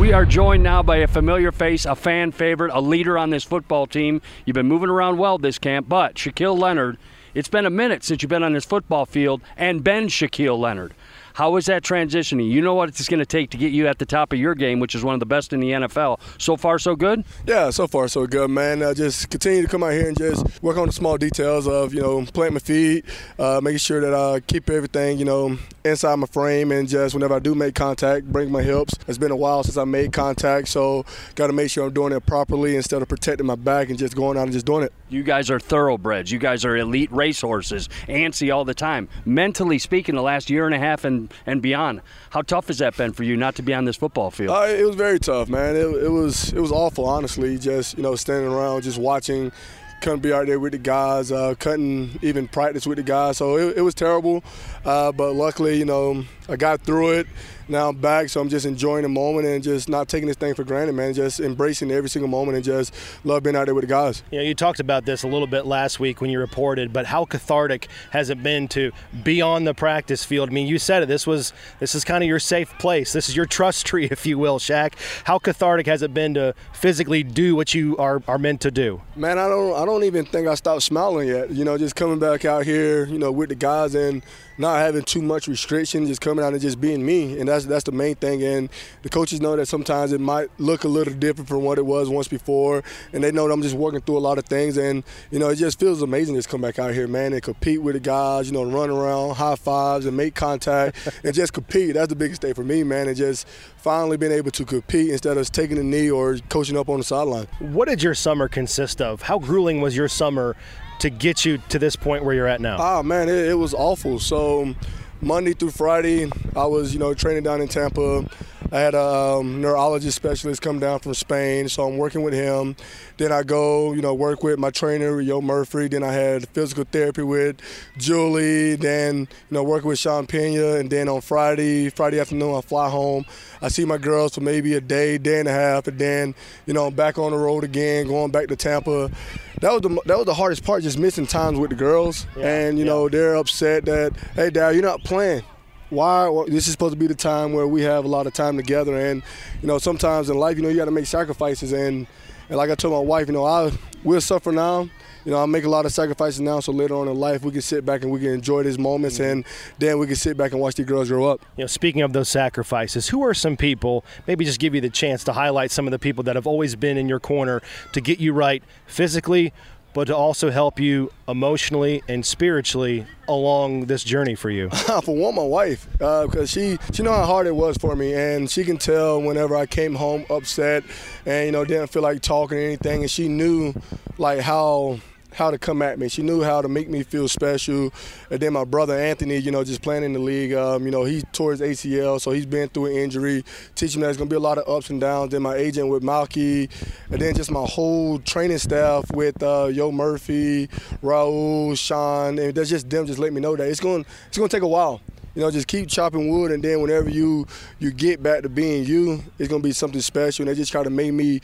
We 0.01 0.15
are 0.15 0.25
joined 0.25 0.63
now 0.63 0.83
by 0.83 0.97
a 0.97 1.07
familiar 1.07 1.53
face, 1.53 1.85
a 1.85 1.95
fan 1.95 2.33
favorite, 2.33 2.71
a 2.73 2.81
leader 2.81 3.19
on 3.19 3.29
this 3.29 3.45
football 3.45 3.87
team. 3.87 4.23
You've 4.47 4.55
been 4.55 4.67
moving 4.67 4.89
around 4.89 5.19
well 5.19 5.37
this 5.37 5.59
camp, 5.59 5.91
but 5.91 6.15
Shaquille 6.15 6.59
Leonard, 6.59 6.97
it's 7.35 7.51
been 7.51 7.67
a 7.67 7.71
minute 7.71 8.03
since 8.03 8.23
you've 8.23 8.31
been 8.31 8.43
on 8.43 8.55
this 8.55 8.65
football 8.65 9.05
field 9.05 9.43
and 9.59 9.85
been 9.85 10.07
Shaquille 10.07 10.59
Leonard. 10.59 10.95
How 11.41 11.57
is 11.57 11.65
that 11.65 11.83
transitioning? 11.83 12.51
You 12.51 12.61
know 12.61 12.75
what 12.75 12.91
it's 12.91 13.09
going 13.09 13.21
to 13.21 13.25
take 13.25 13.49
to 13.53 13.57
get 13.57 13.73
you 13.73 13.87
at 13.87 13.99
the 13.99 14.05
top 14.05 14.35
of 14.35 14.39
your 14.39 14.55
game, 14.55 14.79
which 14.79 14.95
is 14.95 15.03
one 15.03 15.15
of 15.15 15.21
the 15.21 15.25
best 15.25 15.55
in 15.55 15.61
the 15.61 15.71
NFL. 15.71 16.21
So 16.37 16.55
far, 16.55 16.79
so 16.79 16.95
good? 16.95 17.25
Yeah, 17.47 17.71
so 17.71 17.87
far 17.87 18.09
so 18.09 18.27
good, 18.27 18.51
man. 18.51 18.83
Uh, 18.83 18.93
just 18.93 19.31
continue 19.31 19.63
to 19.63 19.67
come 19.69 19.83
out 19.83 19.93
here 19.93 20.07
and 20.07 20.19
just 20.19 20.63
work 20.63 20.77
on 20.77 20.89
the 20.89 20.93
small 20.93 21.17
details 21.17 21.67
of 21.67 21.95
you 21.95 22.03
know 22.03 22.27
planting 22.35 22.53
my 22.53 22.61
feet, 22.61 23.07
uh, 23.39 23.59
making 23.63 23.79
sure 23.79 24.03
that 24.03 24.13
I 24.13 24.41
keep 24.41 24.69
everything 24.69 25.19
you 25.19 25.25
know 25.25 25.57
inside 25.83 26.17
my 26.17 26.27
frame, 26.27 26.73
and 26.73 26.87
just 26.87 27.15
whenever 27.15 27.37
I 27.37 27.39
do 27.39 27.55
make 27.55 27.75
contact, 27.75 28.31
bring 28.31 28.53
my 28.53 28.63
hips. 28.63 28.93
It's 29.09 29.17
been 29.17 29.31
a 29.31 29.37
while 29.37 29.65
since 29.65 29.79
I 29.79 29.85
made 29.85 30.13
contact, 30.13 30.69
so 30.69 31.07
got 31.37 31.47
to 31.47 31.55
make 31.55 31.71
sure 31.71 31.87
I'm 31.87 31.95
doing 31.95 32.13
it 32.13 32.27
properly 32.27 32.77
instead 32.77 33.01
of 33.01 33.09
protecting 33.09 33.47
my 33.47 33.55
back 33.55 33.89
and 33.89 33.99
just 33.99 34.15
going 34.15 34.37
out 34.37 34.43
and 34.43 34.53
just 34.53 34.67
doing 34.67 34.83
it. 34.83 34.93
You 35.11 35.23
guys 35.25 35.51
are 35.51 35.59
thoroughbreds. 35.59 36.31
You 36.31 36.39
guys 36.39 36.65
are 36.65 36.77
elite 36.77 37.11
racehorses, 37.13 37.89
antsy 38.09 38.55
all 38.55 38.65
the 38.65 38.75
time. 38.75 39.09
Mentally 39.25 39.79
speaking, 39.79 40.15
the 40.15 40.23
last 40.23 40.49
year 40.49 40.67
and 40.67 40.75
a 40.75 40.79
half 40.79 41.05
and, 41.05 41.33
and 41.47 41.61
beyond, 41.61 42.01
how 42.31 42.43
tough 42.43 42.69
has 42.69 42.79
that 42.79 42.97
been 42.97 43.13
for 43.13 43.25
you 43.25 43.37
not 43.37 43.57
to 43.57 43.63
be 43.63 43.75
on 43.75 43.85
this 43.85 43.97
football 43.97 44.31
field? 44.31 44.51
Uh, 44.51 44.67
it 44.69 44.87
was 44.87 44.95
very 44.95 45.19
tough, 45.19 45.49
man. 45.49 45.75
It, 45.75 45.81
it 45.81 46.11
was 46.11 46.53
it 46.53 46.61
was 46.61 46.71
awful, 46.71 47.07
honestly. 47.07 47.59
Just 47.59 47.97
you 47.97 48.03
know, 48.03 48.15
standing 48.15 48.51
around, 48.51 48.83
just 48.83 48.99
watching. 48.99 49.53
Couldn't 50.01 50.21
be 50.21 50.33
out 50.33 50.47
there 50.47 50.59
with 50.59 50.73
the 50.73 50.79
guys. 50.79 51.31
Uh, 51.31 51.55
couldn't 51.59 52.23
even 52.23 52.49
practice 52.49 52.87
with 52.87 52.97
the 52.97 53.03
guys. 53.05 53.37
So 53.37 53.57
it, 53.57 53.79
it 53.79 53.83
was 53.83 53.95
terrible. 53.95 54.43
Uh, 54.85 55.13
but 55.13 55.35
luckily, 55.35 55.77
you 55.77 55.85
know, 55.85 56.25
I 56.49 56.57
got 56.57 56.81
through 56.83 57.13
it. 57.13 57.27
Now 57.71 57.91
I'm 57.91 57.97
back, 57.97 58.29
so 58.29 58.41
I'm 58.41 58.49
just 58.49 58.67
enjoying 58.67 59.05
the 59.05 59.09
moment 59.09 59.47
and 59.47 59.63
just 59.63 59.89
not 59.89 60.09
taking 60.09 60.27
this 60.27 60.37
thing 60.37 60.55
for 60.55 60.65
granted, 60.65 60.93
man. 60.95 61.15
Just 61.15 61.39
embracing 61.39 61.93
every 61.93 62.09
single 62.09 62.29
moment 62.29 62.57
and 62.57 62.65
just 62.65 62.93
love 63.23 63.45
being 63.45 63.55
out 63.55 63.67
there 63.67 63.77
with 63.77 63.83
the 63.83 63.89
guys. 63.89 64.25
You 64.33 64.39
know, 64.39 64.45
you 64.45 64.57
talked 64.57 64.81
about 64.81 65.05
this 65.05 65.23
a 65.23 65.29
little 65.29 65.47
bit 65.47 65.67
last 65.67 66.01
week 66.01 66.21
when 66.21 66.31
you 66.31 66.41
reported, 66.41 66.93
but 66.93 67.07
how 67.07 67.25
cathartic 67.25 67.87
has 68.11 68.29
it 68.29 68.43
been 68.43 68.67
to 68.69 68.91
be 69.23 69.41
on 69.41 69.63
the 69.63 69.73
practice 69.73 70.25
field? 70.25 70.49
I 70.49 70.53
mean, 70.53 70.67
you 70.67 70.81
said 70.81 71.05
it. 71.05 71.07
This 71.07 71.29
was 71.29 71.53
this 71.79 71.95
is 71.95 72.03
kind 72.03 72.25
of 72.25 72.29
your 72.29 72.41
safe 72.41 72.77
place. 72.81 73.13
This 73.13 73.29
is 73.29 73.37
your 73.37 73.47
trust 73.47 73.87
tree, 73.91 74.09
if 74.11 74.27
you 74.27 74.37
will, 74.37 74.59
Shaq. 74.59 74.95
How 75.23 75.39
cathartic 75.39 75.87
has 75.87 76.03
it 76.03 76.13
been 76.13 76.35
to 76.35 76.57
physically 76.73 77.23
do 77.23 77.55
what 77.55 77.73
you 77.73 77.97
are, 77.99 78.21
are 78.27 78.39
meant 78.39 78.63
to 78.63 78.73
do? 78.73 79.01
Man, 79.15 79.39
I 79.39 79.47
don't 79.47 79.75
I 79.75 79.85
don't 79.85 79.90
even 79.99 80.25
think 80.25 80.49
I 80.49 80.55
stopped 80.55 80.83
smiling 80.83 81.29
yet. 81.29 81.51
You 81.51 81.65
know, 81.65 81.77
just 81.77 81.97
coming 81.97 82.19
back 82.19 82.45
out 82.45 82.65
here, 82.65 83.05
you 83.07 83.19
know, 83.19 83.33
with 83.33 83.49
the 83.49 83.55
guys 83.55 83.95
and 83.95 84.23
not 84.61 84.79
having 84.79 85.03
too 85.03 85.23
much 85.23 85.49
restriction, 85.49 86.07
just 86.07 86.21
coming 86.21 86.45
out 86.45 86.53
and 86.53 86.61
just 86.61 86.81
being 86.81 87.05
me, 87.05 87.39
and 87.41 87.49
that's 87.49 87.65
that's 87.65 87.85
the 87.85 87.93
main 87.93 88.15
thing. 88.15 88.43
And 88.43 88.69
the 89.03 89.09
coaches 89.09 89.41
know 89.41 89.57
that 89.57 89.67
sometimes 89.67 90.13
it 90.13 90.21
might 90.21 90.51
look 90.59 90.85
a 90.85 90.89
little 90.89 91.15
different 91.15 91.49
from 91.49 91.63
what 91.63 91.79
it 91.79 91.87
was 91.87 92.09
once 92.09 92.29
before, 92.29 92.85
and 93.13 93.25
they 93.25 93.33
know 93.33 93.49
that 93.49 93.55
I'm 93.55 93.63
just 93.63 93.75
working 93.75 94.01
through 94.03 94.19
a 94.19 94.21
lot 94.21 94.39
of 94.39 94.45
things. 94.45 94.77
And 94.77 95.03
you 95.31 95.39
know, 95.39 95.49
it 95.49 95.57
just 95.57 95.81
feels 95.81 96.03
amazing 96.03 96.41
to 96.41 96.49
come 96.49 96.61
back 96.61 96.79
out 96.79 96.93
here, 96.93 97.09
man, 97.09 97.33
and 97.33 97.43
compete 97.43 97.83
with 97.83 97.95
the 97.95 98.01
guys. 98.01 98.47
You 98.49 98.53
know, 98.53 98.65
run 98.65 98.91
around, 98.91 99.37
high 99.37 99.57
fives, 99.57 100.07
and 100.07 100.17
make 100.17 100.35
contact, 100.35 101.09
and 101.25 101.35
just 101.35 101.53
compete. 101.53 101.95
That's 101.95 102.09
the 102.09 102.17
biggest 102.17 102.43
thing 102.43 102.55
for 102.55 102.65
me, 102.65 102.85
man, 102.85 103.09
and 103.09 103.17
just 103.17 103.49
finally 103.79 104.19
being 104.19 104.33
able 104.33 104.51
to 104.51 104.65
compete 104.65 105.11
instead 105.11 105.39
of 105.39 105.51
taking 105.51 105.79
a 105.79 105.83
knee 105.83 106.11
or 106.11 106.37
coaching 106.51 106.77
up 106.77 106.89
on 106.89 106.99
the 106.99 107.05
sideline. 107.05 107.47
What 107.61 107.89
did 107.89 108.03
your 108.03 108.15
summer 108.15 108.47
consist 108.47 109.01
of? 109.01 109.23
How 109.23 109.39
grueling 109.39 109.81
was 109.81 109.97
your 109.97 110.09
summer 110.09 110.55
to 111.01 111.11
get 111.11 111.45
you 111.45 111.59
to 111.69 111.79
this 111.79 111.97
point 111.97 112.25
where 112.25 112.35
you're 112.35 112.47
at 112.47 112.61
now? 112.61 112.77
Ah, 112.79 113.03
man, 113.03 113.29
it, 113.29 113.49
it 113.49 113.55
was 113.55 113.75
awful. 113.75 114.19
So 114.19 114.75
Monday 115.21 115.53
through 115.53 115.71
Friday, 115.73 116.31
I 116.57 116.67
was, 116.67 116.93
you 116.93 116.99
know, 116.99 117.13
training 117.15 117.43
down 117.43 117.61
in 117.61 117.69
Tampa. 117.69 118.25
I 118.73 118.79
had 118.79 118.95
a 118.95 119.03
um, 119.03 119.61
neurologist 119.61 120.15
specialist 120.15 120.63
come 120.63 120.79
down 120.79 121.01
from 121.01 121.15
Spain, 121.15 121.69
so 121.69 121.89
I'm 121.89 121.97
working 121.97 122.23
with 122.23 122.35
him. 122.35 122.77
Then 123.17 123.33
I 123.33 123.43
go, 123.43 123.93
you 123.93 124.01
know, 124.01 124.15
work 124.15 124.45
with 124.45 124.61
my 124.61 124.71
trainer, 124.71 125.21
Yo 125.21 125.41
Murphy. 125.41 125.89
Then 125.89 126.05
I 126.05 126.13
had 126.13 126.49
physical 126.51 126.85
therapy 126.85 127.23
with 127.23 127.57
Julie. 127.99 128.77
Then, 128.77 129.19
you 129.19 129.27
know, 129.51 129.65
working 129.65 129.89
with 129.89 129.99
Sean 129.99 130.25
Pena. 130.25 130.77
And 130.77 130.89
then 130.89 131.09
on 131.09 131.21
Friday, 131.21 131.91
Friday 131.91 132.21
afternoon, 132.21 132.55
I 132.55 132.61
fly 132.61 132.89
home. 132.89 133.25
I 133.61 133.69
see 133.69 133.85
my 133.85 133.99
girls 133.99 134.37
for 134.37 134.41
maybe 134.41 134.75
a 134.75 134.81
day, 134.81 135.19
day 135.19 135.41
and 135.41 135.49
a 135.49 135.53
half, 135.53 135.87
and 135.89 135.99
then, 135.99 136.35
you 136.65 136.73
know, 136.73 136.87
I'm 136.87 136.95
back 136.95 137.19
on 137.19 137.33
the 137.33 137.39
road 137.39 137.65
again, 137.65 138.07
going 138.07 138.31
back 138.31 138.47
to 138.49 138.57
Tampa. 138.57 139.11
That 139.61 139.73
was 139.73 139.83
the 139.83 140.01
that 140.07 140.17
was 140.17 140.27
the 140.27 140.35
hardest 140.35 140.65
part, 140.65 140.83
just 140.83 140.99
missing 140.99 141.27
times 141.27 141.59
with 141.59 141.71
the 141.71 141.77
girls. 141.77 142.27
and 142.39 142.79
you 142.79 142.85
know, 142.85 143.09
they're 143.09 143.37
upset 143.37 143.85
that, 143.85 144.15
hey, 144.35 144.51
Dad, 144.51 144.71
you're 144.71 144.83
not 144.83 145.05
playing. 145.05 145.43
Why 145.91 146.29
well, 146.29 146.47
this 146.47 146.67
is 146.67 146.73
supposed 146.73 146.95
to 146.95 146.99
be 146.99 147.09
the 147.09 147.15
time 147.15 147.53
where 147.53 147.67
we 147.67 147.83
have 147.83 148.05
a 148.05 148.09
lot 148.09 148.27
of 148.27 148.33
time 148.33 148.57
together. 148.57 148.97
And 148.97 149.23
you 149.61 149.69
know 149.69 149.79
sometimes 149.79 150.31
in 150.31 150.39
life 150.39 150.57
you 150.57 150.63
know 150.63 150.69
you 150.69 150.77
got 150.77 150.85
to 150.87 150.91
make 150.91 151.07
sacrifices. 151.07 151.73
And 151.73 152.07
and 152.49 152.57
like 152.57 152.71
I 152.71 152.75
told 152.75 152.95
my 152.95 153.01
wife 153.01 153.27
you 153.27 153.33
know 153.33 153.45
I 153.45 153.73
we'll 154.05 154.21
suffer 154.21 154.53
now 154.53 154.89
you 155.25 155.33
know 155.33 155.43
I 155.43 155.47
make 155.47 155.65
a 155.65 155.69
lot 155.69 155.87
of 155.87 155.93
sacrifices 155.93 156.41
now 156.41 156.61
so 156.61 156.73
later 156.73 156.95
on 156.95 157.09
in 157.09 157.17
life 157.17 157.43
we 157.43 157.51
can 157.51 157.63
sit 157.63 157.85
back 157.85 158.03
and 158.03 158.11
we 158.11 158.21
can 158.21 158.31
enjoy 158.31 158.63
these 158.63 158.79
moments 158.79 159.19
mm-hmm. 159.19 159.31
and 159.31 159.45
then 159.79 159.99
we 159.99 160.07
can 160.07 160.17
sit 160.17 160.37
back 160.37 160.53
and 160.53 160.61
watch 160.61 160.75
the 160.75 160.85
girls 160.85 161.09
grow 161.09 161.27
up 161.27 161.41
You 161.57 161.65
know, 161.65 161.69
speaking 161.69 162.03
of 162.03 162.13
those 162.13 162.29
sacrifices, 162.29 163.09
who 163.09 163.23
are 163.23 163.35
some 163.35 163.57
people, 163.57 164.05
maybe 164.27 164.45
just 164.45 164.61
give 164.61 164.75
you 164.75 164.81
the 164.81 164.91
chance 164.91 165.25
to 165.25 165.33
highlight 165.33 165.71
some 165.71 165.87
of 165.87 165.91
the 165.91 165.99
people 165.99 166.25
that 166.25 166.37
have 166.37 166.47
always 166.47 166.77
been 166.77 166.97
in 166.97 167.09
your 167.09 167.21
corner 167.21 167.63
to 167.93 168.01
get 168.01 168.21
you 168.21 168.33
right 168.33 168.63
physically, 168.87 169.53
but 169.93 170.07
to 170.07 170.17
also 170.17 170.51
help 170.51 170.79
you 170.79 171.11
emotionally 171.27 172.03
and 172.09 172.25
spiritually 172.25 173.07
along 173.29 173.87
this 173.87 174.05
journey 174.05 174.35
for 174.35 174.51
you? 174.51 174.71
for 175.03 175.17
one, 175.17 175.35
my 175.35 175.43
wife, 175.43 175.89
uh, 176.01 176.27
because 176.27 176.51
she 176.51 176.79
she 176.93 177.03
know 177.03 177.13
how 177.13 177.25
hard 177.25 177.47
it 177.47 177.55
was 177.55 177.77
for 177.77 177.97
me, 177.97 178.15
and 178.15 178.51
she 178.51 178.65
can 178.65 178.79
tell 178.79 179.21
whenever 179.21 179.57
I 179.57 179.67
came 179.67 179.95
home 179.95 180.25
upset, 180.31 180.85
and 181.27 181.47
you 181.47 181.53
know 181.53 181.65
didn't 181.65 181.89
feel 181.89 182.03
like 182.03 182.23
talking 182.23 182.59
or 182.59 182.61
anything, 182.61 183.03
and 183.03 183.11
she 183.11 183.29
knew 183.29 183.75
like 184.19 184.41
how 184.41 185.01
how 185.35 185.51
to 185.51 185.59
come 185.59 185.83
at 185.83 185.99
me. 185.99 186.09
She 186.09 186.23
knew 186.23 186.43
how 186.43 186.63
to 186.63 186.69
make 186.69 186.89
me 186.89 187.03
feel 187.03 187.29
special. 187.29 187.93
And 188.31 188.41
then 188.41 188.53
my 188.53 188.65
brother 188.65 188.99
Anthony, 188.99 189.37
you 189.39 189.51
know, 189.51 189.65
just 189.65 189.83
playing 189.83 190.05
in 190.05 190.13
the 190.13 190.19
league, 190.19 190.53
um, 190.53 190.85
you 190.85 190.91
know, 190.91 191.05
he 191.05 191.23
tore 191.33 191.53
his 191.53 191.61
ACL, 191.61 192.21
so 192.21 192.31
he's 192.31 192.47
been 192.47 192.69
through 192.69 192.87
an 192.87 192.93
injury. 192.93 193.45
Teaching 193.75 194.01
me 194.01 194.05
there's 194.05 194.17
gonna 194.17 194.31
be 194.31 194.37
a 194.37 194.41
lot 194.41 194.59
of 194.59 194.69
ups 194.69 194.91
and 194.91 195.01
downs. 195.01 195.31
Then 195.31 195.43
my 195.43 195.55
agent 195.55 195.89
with 195.89 196.03
Malky, 196.03 196.71
and 197.11 197.21
then 197.21 197.35
just 197.35 197.51
my 197.51 197.65
whole 197.65 198.19
training 198.19 198.59
staff 198.59 199.05
with 199.13 199.43
uh, 199.43 199.67
Yo 199.73 199.93
Murphy, 199.93 200.69
Raul, 201.03 201.79
Sean, 201.79 202.39
and 202.39 202.55
that's 202.55 202.71
just 202.71 202.91
them 202.91 203.07
just 203.07 203.19
let 203.19 203.33
me 203.33 203.41
know 203.41 203.57
that 203.57 203.69
it's 203.69 203.81
going 203.81 204.05
it's 204.29 204.37
gonna 204.37 204.49
take 204.49 204.63
a 204.63 204.69
while. 204.69 205.01
You 205.35 205.43
know, 205.43 205.51
just 205.51 205.69
keep 205.69 205.89
chopping 205.89 206.29
wood, 206.29 206.51
and 206.51 206.63
then 206.63 206.81
whenever 206.81 207.09
you 207.09 207.47
you 207.79 207.93
get 207.93 208.23
back 208.23 208.43
to 208.43 208.49
being 208.49 208.85
you, 208.85 209.23
it's 209.39 209.49
gonna 209.49 209.63
be 209.63 209.73
something 209.73 210.01
special. 210.01 210.43
And 210.43 210.51
they 210.51 210.59
just 210.59 210.73
try 210.73 210.83
to 210.83 210.91
make 210.91 211.13
me 211.13 211.41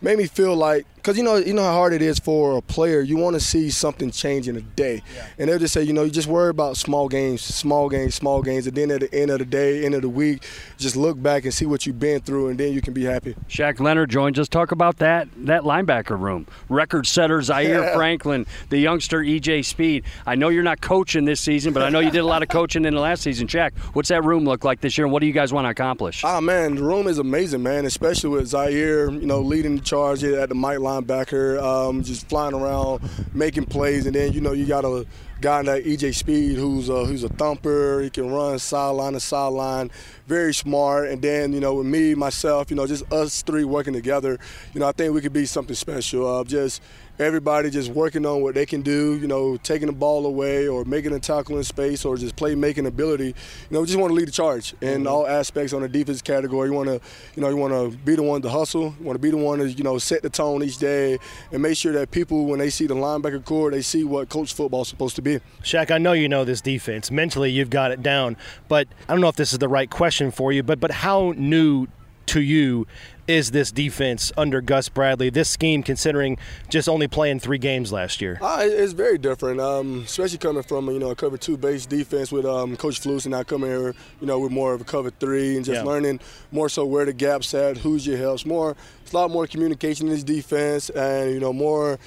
made 0.00 0.16
me 0.16 0.26
feel 0.26 0.54
like 0.56 0.86
because 1.08 1.16
you 1.16 1.24
know 1.24 1.36
you 1.36 1.54
know 1.54 1.62
how 1.62 1.72
hard 1.72 1.94
it 1.94 2.02
is 2.02 2.18
for 2.18 2.58
a 2.58 2.60
player 2.60 3.00
you 3.00 3.16
want 3.16 3.32
to 3.32 3.40
see 3.40 3.70
something 3.70 4.10
change 4.10 4.46
in 4.46 4.56
a 4.56 4.60
day 4.60 5.02
and 5.38 5.48
they'll 5.48 5.58
just 5.58 5.72
say 5.72 5.82
you 5.82 5.94
know 5.94 6.02
you 6.02 6.10
just 6.10 6.28
worry 6.28 6.50
about 6.50 6.76
small 6.76 7.08
games 7.08 7.40
small 7.40 7.88
games 7.88 8.14
small 8.14 8.42
games 8.42 8.66
and 8.66 8.76
then 8.76 8.90
at 8.90 9.00
the 9.00 9.14
end 9.14 9.30
of 9.30 9.38
the 9.38 9.44
day 9.46 9.86
end 9.86 9.94
of 9.94 10.02
the 10.02 10.08
week 10.08 10.44
just 10.76 10.96
look 10.96 11.20
back 11.22 11.44
and 11.44 11.54
see 11.54 11.64
what 11.64 11.86
you've 11.86 11.98
been 11.98 12.20
through 12.20 12.48
and 12.48 12.60
then 12.60 12.74
you 12.74 12.82
can 12.82 12.92
be 12.92 13.04
happy 13.04 13.34
Shaq 13.48 13.80
Leonard 13.80 14.10
joins 14.10 14.38
us. 14.38 14.48
Talk 14.50 14.70
about 14.70 14.98
that 14.98 15.28
that 15.46 15.62
linebacker 15.62 16.20
room. 16.20 16.46
Record 16.68 17.06
setter 17.06 17.40
Zaire 17.40 17.84
Yeah. 17.84 17.94
Franklin, 17.96 18.44
the 18.68 18.76
youngster 18.76 19.20
EJ 19.20 19.64
Speed. 19.64 20.04
I 20.26 20.34
know 20.34 20.50
you're 20.50 20.62
not 20.62 20.82
coaching 20.82 21.24
this 21.24 21.40
season, 21.40 21.72
but 21.72 21.82
I 21.82 21.88
know 21.88 22.00
you 22.00 22.10
did 22.10 22.18
a 22.18 22.26
lot 22.26 22.42
of 22.42 22.50
coaching 22.50 22.84
in 22.84 22.92
the 22.92 23.00
last 23.00 23.22
season. 23.22 23.46
Shaq, 23.46 23.72
what's 23.94 24.10
that 24.10 24.24
room 24.24 24.44
look 24.44 24.62
like 24.62 24.82
this 24.82 24.98
year, 24.98 25.06
and 25.06 25.12
what 25.12 25.20
do 25.20 25.26
you 25.26 25.32
guys 25.32 25.54
want 25.54 25.64
to 25.64 25.70
accomplish? 25.70 26.22
Ah 26.22 26.42
man, 26.42 26.74
the 26.74 26.82
room 26.82 27.06
is 27.06 27.18
amazing, 27.18 27.62
man. 27.62 27.86
Especially 27.86 28.28
with 28.28 28.48
Zaire, 28.48 29.10
you 29.10 29.26
know, 29.26 29.40
leading 29.40 29.76
the 29.76 29.82
charge 29.82 30.20
here 30.20 30.38
at 30.38 30.50
the 30.50 30.54
Mike 30.54 30.80
linebacker, 31.02 31.62
um, 31.62 32.02
just 32.02 32.28
flying 32.28 32.54
around, 32.54 33.02
making 33.34 33.66
plays, 33.66 34.06
and 34.06 34.14
then 34.14 34.32
you 34.32 34.40
know 34.40 34.52
you 34.52 34.66
got 34.66 34.84
a, 34.84 35.06
guy 35.40 35.60
like 35.60 35.84
EJ 35.84 36.14
Speed, 36.14 36.56
who's 36.56 36.88
a, 36.88 37.04
who's 37.04 37.22
a 37.22 37.28
thumper. 37.28 38.00
He 38.00 38.10
can 38.10 38.30
run 38.30 38.58
sideline 38.58 39.12
to 39.12 39.20
sideline, 39.20 39.90
very 40.26 40.52
smart. 40.52 41.08
And 41.10 41.22
then 41.22 41.52
you 41.52 41.60
know, 41.60 41.74
with 41.74 41.86
me, 41.86 42.14
myself, 42.14 42.70
you 42.70 42.76
know, 42.76 42.86
just 42.86 43.10
us 43.12 43.42
three 43.42 43.64
working 43.64 43.92
together, 43.92 44.38
you 44.74 44.80
know, 44.80 44.88
I 44.88 44.92
think 44.92 45.14
we 45.14 45.20
could 45.20 45.32
be 45.32 45.46
something 45.46 45.76
special. 45.76 46.38
Uh, 46.40 46.44
just 46.44 46.82
everybody 47.18 47.70
just 47.70 47.90
working 47.90 48.24
on 48.24 48.42
what 48.42 48.54
they 48.54 48.66
can 48.66 48.82
do, 48.82 49.18
you 49.18 49.26
know, 49.26 49.56
taking 49.58 49.86
the 49.86 49.92
ball 49.92 50.26
away 50.26 50.68
or 50.68 50.84
making 50.84 51.12
a 51.12 51.18
tackle 51.18 51.56
in 51.56 51.64
space 51.64 52.04
or 52.04 52.16
just 52.16 52.36
playmaking 52.36 52.86
ability. 52.86 53.28
You 53.28 53.34
know, 53.70 53.80
we 53.80 53.86
just 53.86 53.98
want 53.98 54.10
to 54.10 54.14
lead 54.14 54.28
the 54.28 54.32
charge 54.32 54.74
in 54.80 55.00
mm-hmm. 55.00 55.08
all 55.08 55.26
aspects 55.26 55.72
on 55.72 55.82
the 55.82 55.88
defense 55.88 56.22
category. 56.22 56.68
You 56.68 56.74
want 56.74 56.88
to, 56.88 57.00
you 57.34 57.42
know, 57.42 57.48
you 57.48 57.56
want 57.56 57.72
to 57.72 57.96
be 57.98 58.14
the 58.14 58.22
one 58.22 58.42
to 58.42 58.48
hustle. 58.48 58.94
You 58.98 59.04
want 59.04 59.16
to 59.16 59.22
be 59.22 59.30
the 59.30 59.36
one 59.36 59.58
to, 59.58 59.70
you 59.70 59.84
know, 59.84 59.98
set 59.98 60.22
the 60.22 60.30
tone 60.30 60.62
each 60.62 60.78
day 60.78 61.18
and 61.52 61.62
make 61.62 61.76
sure 61.76 61.92
that 61.92 62.10
people, 62.10 62.46
when 62.46 62.58
they 62.58 62.70
see 62.70 62.86
the 62.86 62.94
linebacker 62.94 63.44
core, 63.44 63.70
they 63.70 63.82
see 63.82 64.04
what 64.04 64.28
coach 64.28 64.52
football 64.52 64.82
is 64.82 64.88
supposed 64.88 65.16
to 65.16 65.22
be. 65.22 65.40
Shaq, 65.62 65.90
I 65.90 65.98
know 65.98 66.12
you 66.12 66.28
know 66.28 66.44
this 66.44 66.60
defense. 66.60 67.10
Mentally, 67.10 67.50
you've 67.50 67.70
got 67.70 67.90
it 67.90 68.02
down, 68.02 68.36
but 68.68 68.88
I 69.08 69.12
don't 69.12 69.20
know 69.20 69.28
if 69.28 69.36
this 69.36 69.52
is 69.52 69.58
the 69.58 69.68
right 69.68 69.90
question 69.90 70.30
for 70.30 70.52
you, 70.52 70.62
but 70.62 70.80
but 70.80 70.90
how 70.90 71.34
new 71.36 71.86
to 72.26 72.40
you 72.40 72.86
is 73.28 73.50
this 73.50 73.70
defense 73.70 74.32
under 74.36 74.60
Gus 74.60 74.88
Bradley? 74.88 75.28
This 75.28 75.50
scheme, 75.50 75.82
considering 75.82 76.38
just 76.70 76.88
only 76.88 77.06
playing 77.06 77.40
three 77.40 77.58
games 77.58 77.92
last 77.92 78.20
year. 78.22 78.38
Uh, 78.40 78.60
it's 78.62 78.94
very 78.94 79.18
different, 79.18 79.60
um, 79.60 80.02
especially 80.04 80.38
coming 80.38 80.62
from 80.62 80.88
you 80.88 80.98
know 80.98 81.10
a 81.10 81.14
cover 81.14 81.36
two 81.36 81.56
base 81.56 81.86
defense 81.86 82.32
with 82.32 82.46
um, 82.46 82.76
Coach 82.76 83.00
Flus, 83.00 83.26
and 83.26 83.32
now 83.32 83.42
coming 83.42 83.70
here, 83.70 83.94
you 84.20 84.26
know, 84.26 84.38
with 84.40 84.50
more 84.50 84.72
of 84.72 84.80
a 84.80 84.84
cover 84.84 85.10
three 85.10 85.56
and 85.56 85.64
just 85.64 85.82
yeah. 85.82 85.84
learning 85.84 86.18
more 86.50 86.70
so 86.70 86.84
where 86.86 87.04
the 87.04 87.12
gaps 87.12 87.52
at, 87.52 87.76
who's 87.76 88.06
your 88.06 88.16
helps, 88.16 88.46
more. 88.46 88.74
It's 89.02 89.12
a 89.12 89.16
lot 89.16 89.30
more 89.30 89.46
communication 89.46 90.08
in 90.08 90.14
this 90.14 90.24
defense, 90.24 90.88
and 90.90 91.30
you 91.30 91.40
know 91.40 91.52
more 91.52 91.98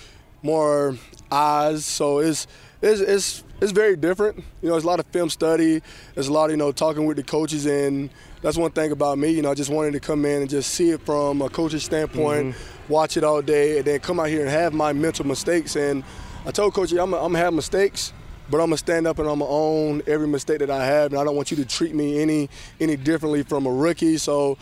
more 0.42 0.98
eyes. 1.32 1.86
So 1.86 2.20
it's 2.20 2.48
it's 2.82 3.00
it's 3.00 3.44
it's 3.62 3.72
very 3.72 3.96
different. 3.96 4.38
You 4.38 4.70
know, 4.70 4.72
there's 4.72 4.86
a 4.86 4.88
lot 4.88 5.00
of 5.00 5.06
film 5.08 5.30
study. 5.30 5.84
There's 6.16 6.28
a 6.28 6.34
lot 6.34 6.46
of 6.46 6.51
you 6.51 6.58
know 6.58 6.72
talking 6.72 7.06
with 7.06 7.18
the 7.18 7.24
coaches, 7.24 7.68
and 7.68 8.10
that's 8.41 8.57
one 8.57 8.71
thing 8.71 8.91
about 8.91 9.17
me. 9.17 9.29
You 9.29 9.41
know, 9.41 9.51
I 9.51 9.53
just 9.53 9.69
wanted 9.69 9.93
to 9.93 10.00
come 10.00 10.25
in 10.25 10.41
and 10.41 10.50
just 10.50 10.74
see 10.74 10.89
it 10.89 11.01
from 11.01 11.41
a 11.41 11.50
coach's 11.50 11.83
standpoint, 11.83 12.55
mm-hmm. 12.55 12.93
watch 12.93 13.17
it 13.17 13.24
all 13.24 13.41
day, 13.41 13.77
and 13.77 13.86
then 13.86 14.00
come 14.00 14.19
out 14.19 14.27
here 14.27 14.41
and 14.41 14.50
have 14.50 14.74
my 14.74 14.93
mental 14.93 15.25
mistakes. 15.25 15.75
And 15.75 16.03
I 16.45 16.51
told 16.51 16.74
Coach, 16.74 16.91
I'm, 16.91 17.13
I'm 17.13 17.33
gonna 17.33 17.38
have 17.38 17.53
mistakes, 17.53 18.13
but 18.50 18.57
I'm 18.57 18.67
gonna 18.67 18.77
stand 18.77 19.05
up 19.05 19.19
and 19.19 19.29
I'm 19.29 19.39
gonna 19.39 19.51
own 19.51 20.01
every 20.07 20.27
mistake 20.27 20.60
that 20.60 20.71
I 20.71 20.86
have, 20.86 21.12
and 21.12 21.21
I 21.21 21.24
don't 21.24 21.36
want 21.36 21.51
you 21.51 21.57
to 21.57 21.65
treat 21.65 21.93
me 21.93 22.19
any 22.19 22.50
any 22.79 22.95
differently 22.95 23.43
from 23.43 23.65
a 23.67 23.71
rookie. 23.71 24.17
So 24.17 24.57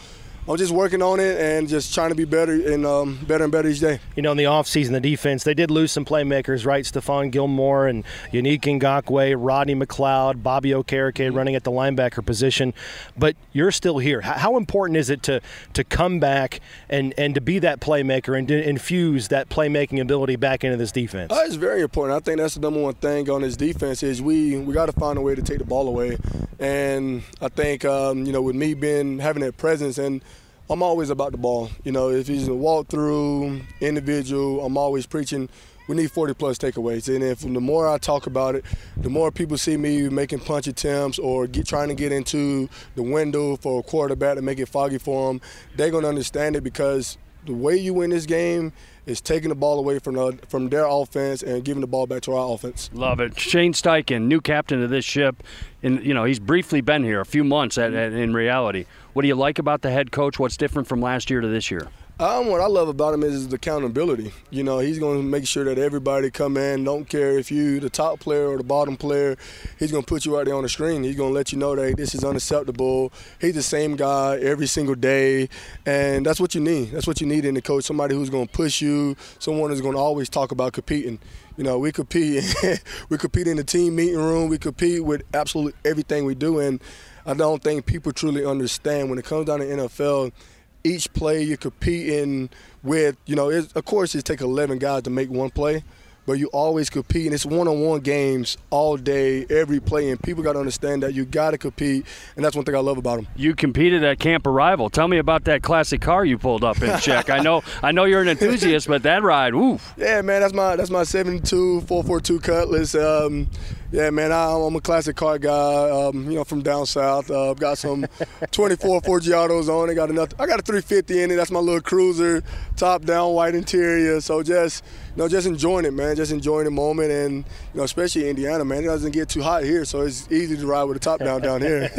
I'm 0.48 0.58
just 0.58 0.72
working 0.72 1.04
on 1.04 1.20
it 1.20 1.40
and 1.40 1.68
just 1.68 1.94
trying 1.94 2.10
to 2.10 2.16
be 2.16 2.26
better 2.26 2.54
and 2.54 2.84
um, 2.84 3.20
better 3.28 3.44
and 3.44 3.52
better 3.52 3.70
each 3.70 3.82
day. 3.82 4.00
You 4.16 4.24
know, 4.24 4.32
in 4.32 4.38
the 4.38 4.46
offseason, 4.46 4.92
the 4.92 5.00
defense, 5.00 5.44
they 5.44 5.54
did 5.54 5.70
lose 5.70 5.92
some 5.92 6.06
playmakers, 6.06 6.66
right? 6.66 6.84
Stephon 6.84 7.30
Gilmore 7.30 7.86
and 7.86 8.04
Yannick 8.34 8.62
Ngakoue, 8.62 9.36
Rodney 9.38 9.76
McLeod, 9.76 10.42
Bobby 10.42 10.72
Okereke 10.72 11.14
mm-hmm. 11.14 11.38
running 11.38 11.56
at 11.56 11.66
the 11.66 11.72
linebacker 11.72 12.26
position. 12.26 12.74
But 13.16 13.36
you're 13.54 13.72
still 13.72 14.00
here. 14.00 14.22
How 14.22 14.58
important 14.58 14.98
is 14.98 15.12
it 15.12 15.22
to, 15.24 15.40
to 15.74 15.84
come 15.84 16.20
back 16.20 16.62
and, 16.90 17.14
and 17.16 17.36
to 17.36 17.42
be 17.42 17.60
that 17.60 17.80
playmaker 17.80 18.36
and 18.36 18.48
to 18.48 18.68
infuse 18.68 19.28
that 19.28 19.50
playmaking 19.50 20.02
ability 20.02 20.36
back 20.36 20.64
into 20.64 20.78
this 20.78 20.92
defense? 20.92 21.32
Uh, 21.32 21.44
it's 21.46 21.56
very 21.56 21.82
important. 21.82 22.18
I 22.18 22.22
think 22.22 22.40
that's 22.40 22.56
the 22.56 22.62
number 22.62 22.82
one 22.82 22.96
thing 22.96 23.30
on 23.30 23.42
this 23.42 23.56
defense 23.56 24.02
is 24.02 24.20
we, 24.20 24.58
we 24.58 24.74
got 24.74 24.88
to 24.88 24.94
find 24.94 25.20
a 25.20 25.22
way 25.22 25.36
to 25.36 25.44
take 25.44 25.60
the 25.60 25.66
ball 25.66 25.88
away. 25.88 26.18
And 26.58 27.22
I 27.40 27.50
think, 27.50 27.86
um, 27.86 28.26
you 28.26 28.34
know, 28.34 28.42
with 28.42 28.56
me 28.56 28.74
being 28.74 29.20
having 29.20 29.44
that 29.44 29.56
presence 29.56 30.00
and– 30.00 30.24
I'm 30.72 30.84
always 30.84 31.10
about 31.10 31.32
the 31.32 31.38
ball. 31.40 31.72
You 31.84 31.92
know, 31.92 32.10
if 32.10 32.28
he's 32.28 32.48
a 32.48 32.54
walk-through 32.54 33.60
individual, 33.82 34.64
I'm 34.64 34.78
always 34.78 35.08
preaching. 35.08 35.50
We 35.88 35.96
need 35.96 36.12
40 36.12 36.36
plus 36.36 36.60
takeaways, 36.60 37.14
and 37.14 37.24
if 37.24 37.40
the 37.40 37.48
more 37.48 37.90
I 37.90 37.98
talk 37.98 38.28
about 38.28 38.54
it, 38.54 38.64
the 38.96 39.10
more 39.10 39.32
people 39.32 39.58
see 39.58 39.76
me 39.78 40.08
making 40.10 40.42
punch 40.42 40.68
attempts 40.68 41.18
or 41.18 41.48
get, 41.48 41.66
trying 41.66 41.90
to 41.90 41.96
get 41.96 42.12
into 42.12 42.70
the 42.94 43.02
window 43.02 43.56
for 43.56 43.80
a 43.80 43.84
quarterback 43.84 44.36
to 44.36 44.44
make 44.44 44.60
it 44.60 44.68
foggy 44.68 45.00
for 45.00 45.30
them, 45.30 45.42
they're 45.76 45.90
gonna 45.90 46.08
understand 46.08 46.56
it 46.56 46.64
because 46.64 47.18
the 47.46 47.54
way 47.54 47.76
you 47.76 47.94
win 47.94 48.10
this 48.10 48.26
game 48.26 48.74
is 49.06 49.22
taking 49.22 49.50
the 49.50 49.56
ball 49.56 49.80
away 49.80 50.00
from 50.00 50.16
the, 50.16 50.38
from 50.48 50.70
their 50.70 50.86
offense 50.86 51.42
and 51.42 51.64
giving 51.64 51.82
the 51.82 51.88
ball 51.88 52.06
back 52.06 52.22
to 52.24 52.34
our 52.34 52.54
offense. 52.54 52.90
Love 52.94 53.20
it. 53.20 53.40
Shane 53.40 53.74
Steichen, 53.74 54.24
new 54.24 54.40
captain 54.40 54.84
of 54.84 54.90
this 54.90 55.06
ship, 55.06 55.42
and 55.82 56.04
you 56.04 56.14
know 56.14 56.26
he's 56.26 56.40
briefly 56.40 56.82
been 56.82 57.04
here 57.04 57.20
a 57.20 57.26
few 57.26 57.44
months 57.44 57.78
at, 57.78 57.94
at, 57.94 58.14
in 58.14 58.34
reality. 58.34 58.86
What 59.14 59.24
do 59.24 59.28
you 59.28 59.36
like 59.36 59.60
about 59.60 59.82
the 59.82 59.92
head 59.92 60.12
coach? 60.12 60.40
What's 60.40 60.58
different 60.58 60.88
from 60.88 61.02
last 61.02 61.30
year 61.30 61.42
to 61.42 61.48
this 61.48 61.72
year? 61.72 61.88
Um, 62.20 62.48
what 62.48 62.60
I 62.60 62.68
love 62.68 62.90
about 62.90 63.14
him 63.14 63.24
is 63.24 63.48
the 63.48 63.56
accountability. 63.56 64.34
You 64.50 64.62
know, 64.62 64.80
he's 64.80 65.00
going 65.00 65.20
to 65.20 65.24
make 65.24 65.48
sure 65.48 65.64
that 65.64 65.78
everybody 65.78 66.30
come 66.30 66.58
in. 66.58 66.84
Don't 66.84 67.08
care 67.08 67.40
if 67.40 67.50
you 67.50 67.80
the 67.80 67.90
top 67.90 68.20
player 68.20 68.50
or 68.50 68.58
the 68.58 68.64
bottom 68.64 68.98
player. 68.98 69.38
He's 69.78 69.90
going 69.90 70.04
to 70.04 70.08
put 70.08 70.26
you 70.26 70.38
out 70.38 70.44
there 70.44 70.56
on 70.56 70.64
the 70.64 70.68
screen. 70.68 71.02
He's 71.04 71.16
going 71.16 71.30
to 71.30 71.34
let 71.34 71.54
you 71.54 71.58
know 71.58 71.78
that 71.78 71.82
hey, 71.82 71.94
this 71.94 72.14
is 72.14 72.26
unacceptable. 72.26 73.14
He's 73.40 73.56
the 73.56 73.64
same 73.64 73.96
guy 73.96 74.38
every 74.40 74.68
single 74.68 74.96
day, 74.96 75.48
and 75.86 76.26
that's 76.26 76.42
what 76.42 76.54
you 76.54 76.60
need. 76.60 76.92
That's 76.92 77.08
what 77.08 77.22
you 77.22 77.28
need 77.28 77.46
in 77.46 77.54
the 77.54 77.62
coach. 77.62 77.86
Somebody 77.86 78.16
who's 78.16 78.30
going 78.30 78.48
to 78.48 78.52
push 78.52 78.82
you. 78.82 79.16
Someone 79.40 79.70
who's 79.70 79.80
going 79.80 79.96
to 79.96 80.02
always 80.02 80.28
talk 80.28 80.52
about 80.52 80.74
competing. 80.74 81.20
You 81.56 81.64
know, 81.64 81.80
we 81.80 81.94
compete. 81.94 82.44
we 83.10 83.18
compete 83.18 83.48
in 83.48 83.56
the 83.56 83.64
team 83.64 83.96
meeting 83.96 84.18
room. 84.18 84.50
We 84.50 84.58
compete 84.58 85.06
with 85.06 85.22
absolutely 85.34 85.80
everything 85.86 86.26
we 86.26 86.36
do, 86.36 86.60
and 86.60 86.82
I 87.26 87.34
don't 87.34 87.64
think 87.64 87.86
people 87.86 88.12
truly 88.12 88.46
understand 88.46 89.10
when 89.10 89.20
it 89.20 89.24
comes 89.24 89.46
down 89.46 89.60
to 89.60 89.66
NFL 89.66 90.34
each 90.84 91.12
play 91.14 91.44
you're 91.44 91.58
competing 91.58 92.50
with, 92.84 93.18
you 93.26 93.36
know, 93.36 93.50
of 93.50 93.86
course 93.86 94.16
it 94.16 94.26
takes 94.26 94.42
11 94.42 94.78
guys 94.80 95.04
to 95.04 95.10
make 95.10 95.30
one 95.30 95.50
play, 95.50 95.84
but 96.26 96.34
you 96.34 96.48
always 96.54 96.92
compete, 96.92 97.26
and 97.26 97.34
it's 97.34 97.46
one-on-one 97.46 98.02
games 98.02 98.56
all 98.70 98.98
day, 98.98 99.48
every 99.50 99.80
play, 99.80 100.12
and 100.12 100.22
people 100.22 100.44
got 100.44 100.54
to 100.54 100.60
understand 100.60 101.02
that 101.02 101.16
you 101.16 101.26
got 101.26 101.52
to 101.52 101.58
compete, 101.58 102.06
and 102.36 102.46
that's 102.46 102.56
one 102.56 102.64
thing 102.64 102.76
I 102.76 102.80
love 102.80 103.00
about 103.00 103.16
them. 103.16 103.28
You 103.36 103.56
competed 103.56 104.04
at 104.04 104.20
Camp 104.20 104.46
Arrival. 104.46 104.92
Tell 104.92 105.08
me 105.08 105.18
about 105.18 105.46
that 105.46 105.64
classic 105.64 106.02
car 106.02 106.24
you 106.26 106.38
pulled 106.38 106.64
up 106.64 106.82
in, 106.84 106.90
Shaq. 106.92 107.32
I 107.32 107.40
know, 107.40 107.64
I 107.82 107.92
know 107.92 108.06
you're 108.06 108.22
an 108.22 108.30
enthusiast, 108.30 108.88
but 108.88 109.02
that 109.04 109.24
ride, 109.24 109.56
oof. 109.56 109.96
Yeah, 109.98 110.22
man, 110.22 110.42
that's 110.42 110.54
my 110.54 110.76
that's 110.76 110.92
my 110.92 111.04
72 111.04 111.82
442 111.82 112.40
Cutlass. 112.42 112.94
Um, 112.94 113.50
yeah, 113.92 114.12
man, 114.12 114.32
I, 114.32 114.52
am 114.52 114.76
a 114.76 114.82
classic 114.82 115.16
car 115.16 115.40
guy. 115.40 115.90
Um, 115.90 116.30
you 116.30 116.38
know, 116.38 116.44
from 116.44 116.62
down 116.62 116.86
south. 116.86 117.32
Uh, 117.32 117.50
I've 117.50 117.60
got 117.60 117.80
some 117.80 118.06
24 118.52 119.02
Forgiatos 119.02 119.68
on. 119.68 119.90
I 119.90 119.96
got 119.96 120.12
enough. 120.12 120.30
I 120.38 120.46
got 120.46 120.60
a 120.60 120.62
350 120.62 121.24
in 121.24 121.32
it. 121.32 121.36
That's 121.36 121.50
my 121.50 121.60
little 121.60 121.82
cruiser, 121.82 122.44
top 122.76 123.04
down, 123.06 123.34
white 123.34 123.56
interior. 123.56 124.22
So 124.22 124.44
just, 124.44 124.84
you 125.16 125.24
know, 125.24 125.28
just 125.28 125.48
enjoying 125.48 125.86
it, 125.86 125.94
man. 125.94 126.16
Just 126.16 126.32
enjoying 126.32 126.66
the 126.66 126.72
moment, 126.72 127.12
and 127.12 127.38
you 127.38 127.78
know, 127.80 127.84
especially 127.84 128.30
Indiana, 128.30 128.64
man. 128.64 128.84
It 128.84 128.88
doesn't 128.88 129.12
get 129.12 129.28
too 129.28 129.42
hot 129.42 129.64
here, 129.64 129.86
so 129.86 130.02
it's 130.02 130.32
easy 130.32 130.56
to 130.56 130.68
ride 130.68 130.84
with 130.84 130.96
the 130.96 131.04
top 131.04 131.20
down 131.20 131.42
down 131.42 131.62
here. 131.62 131.90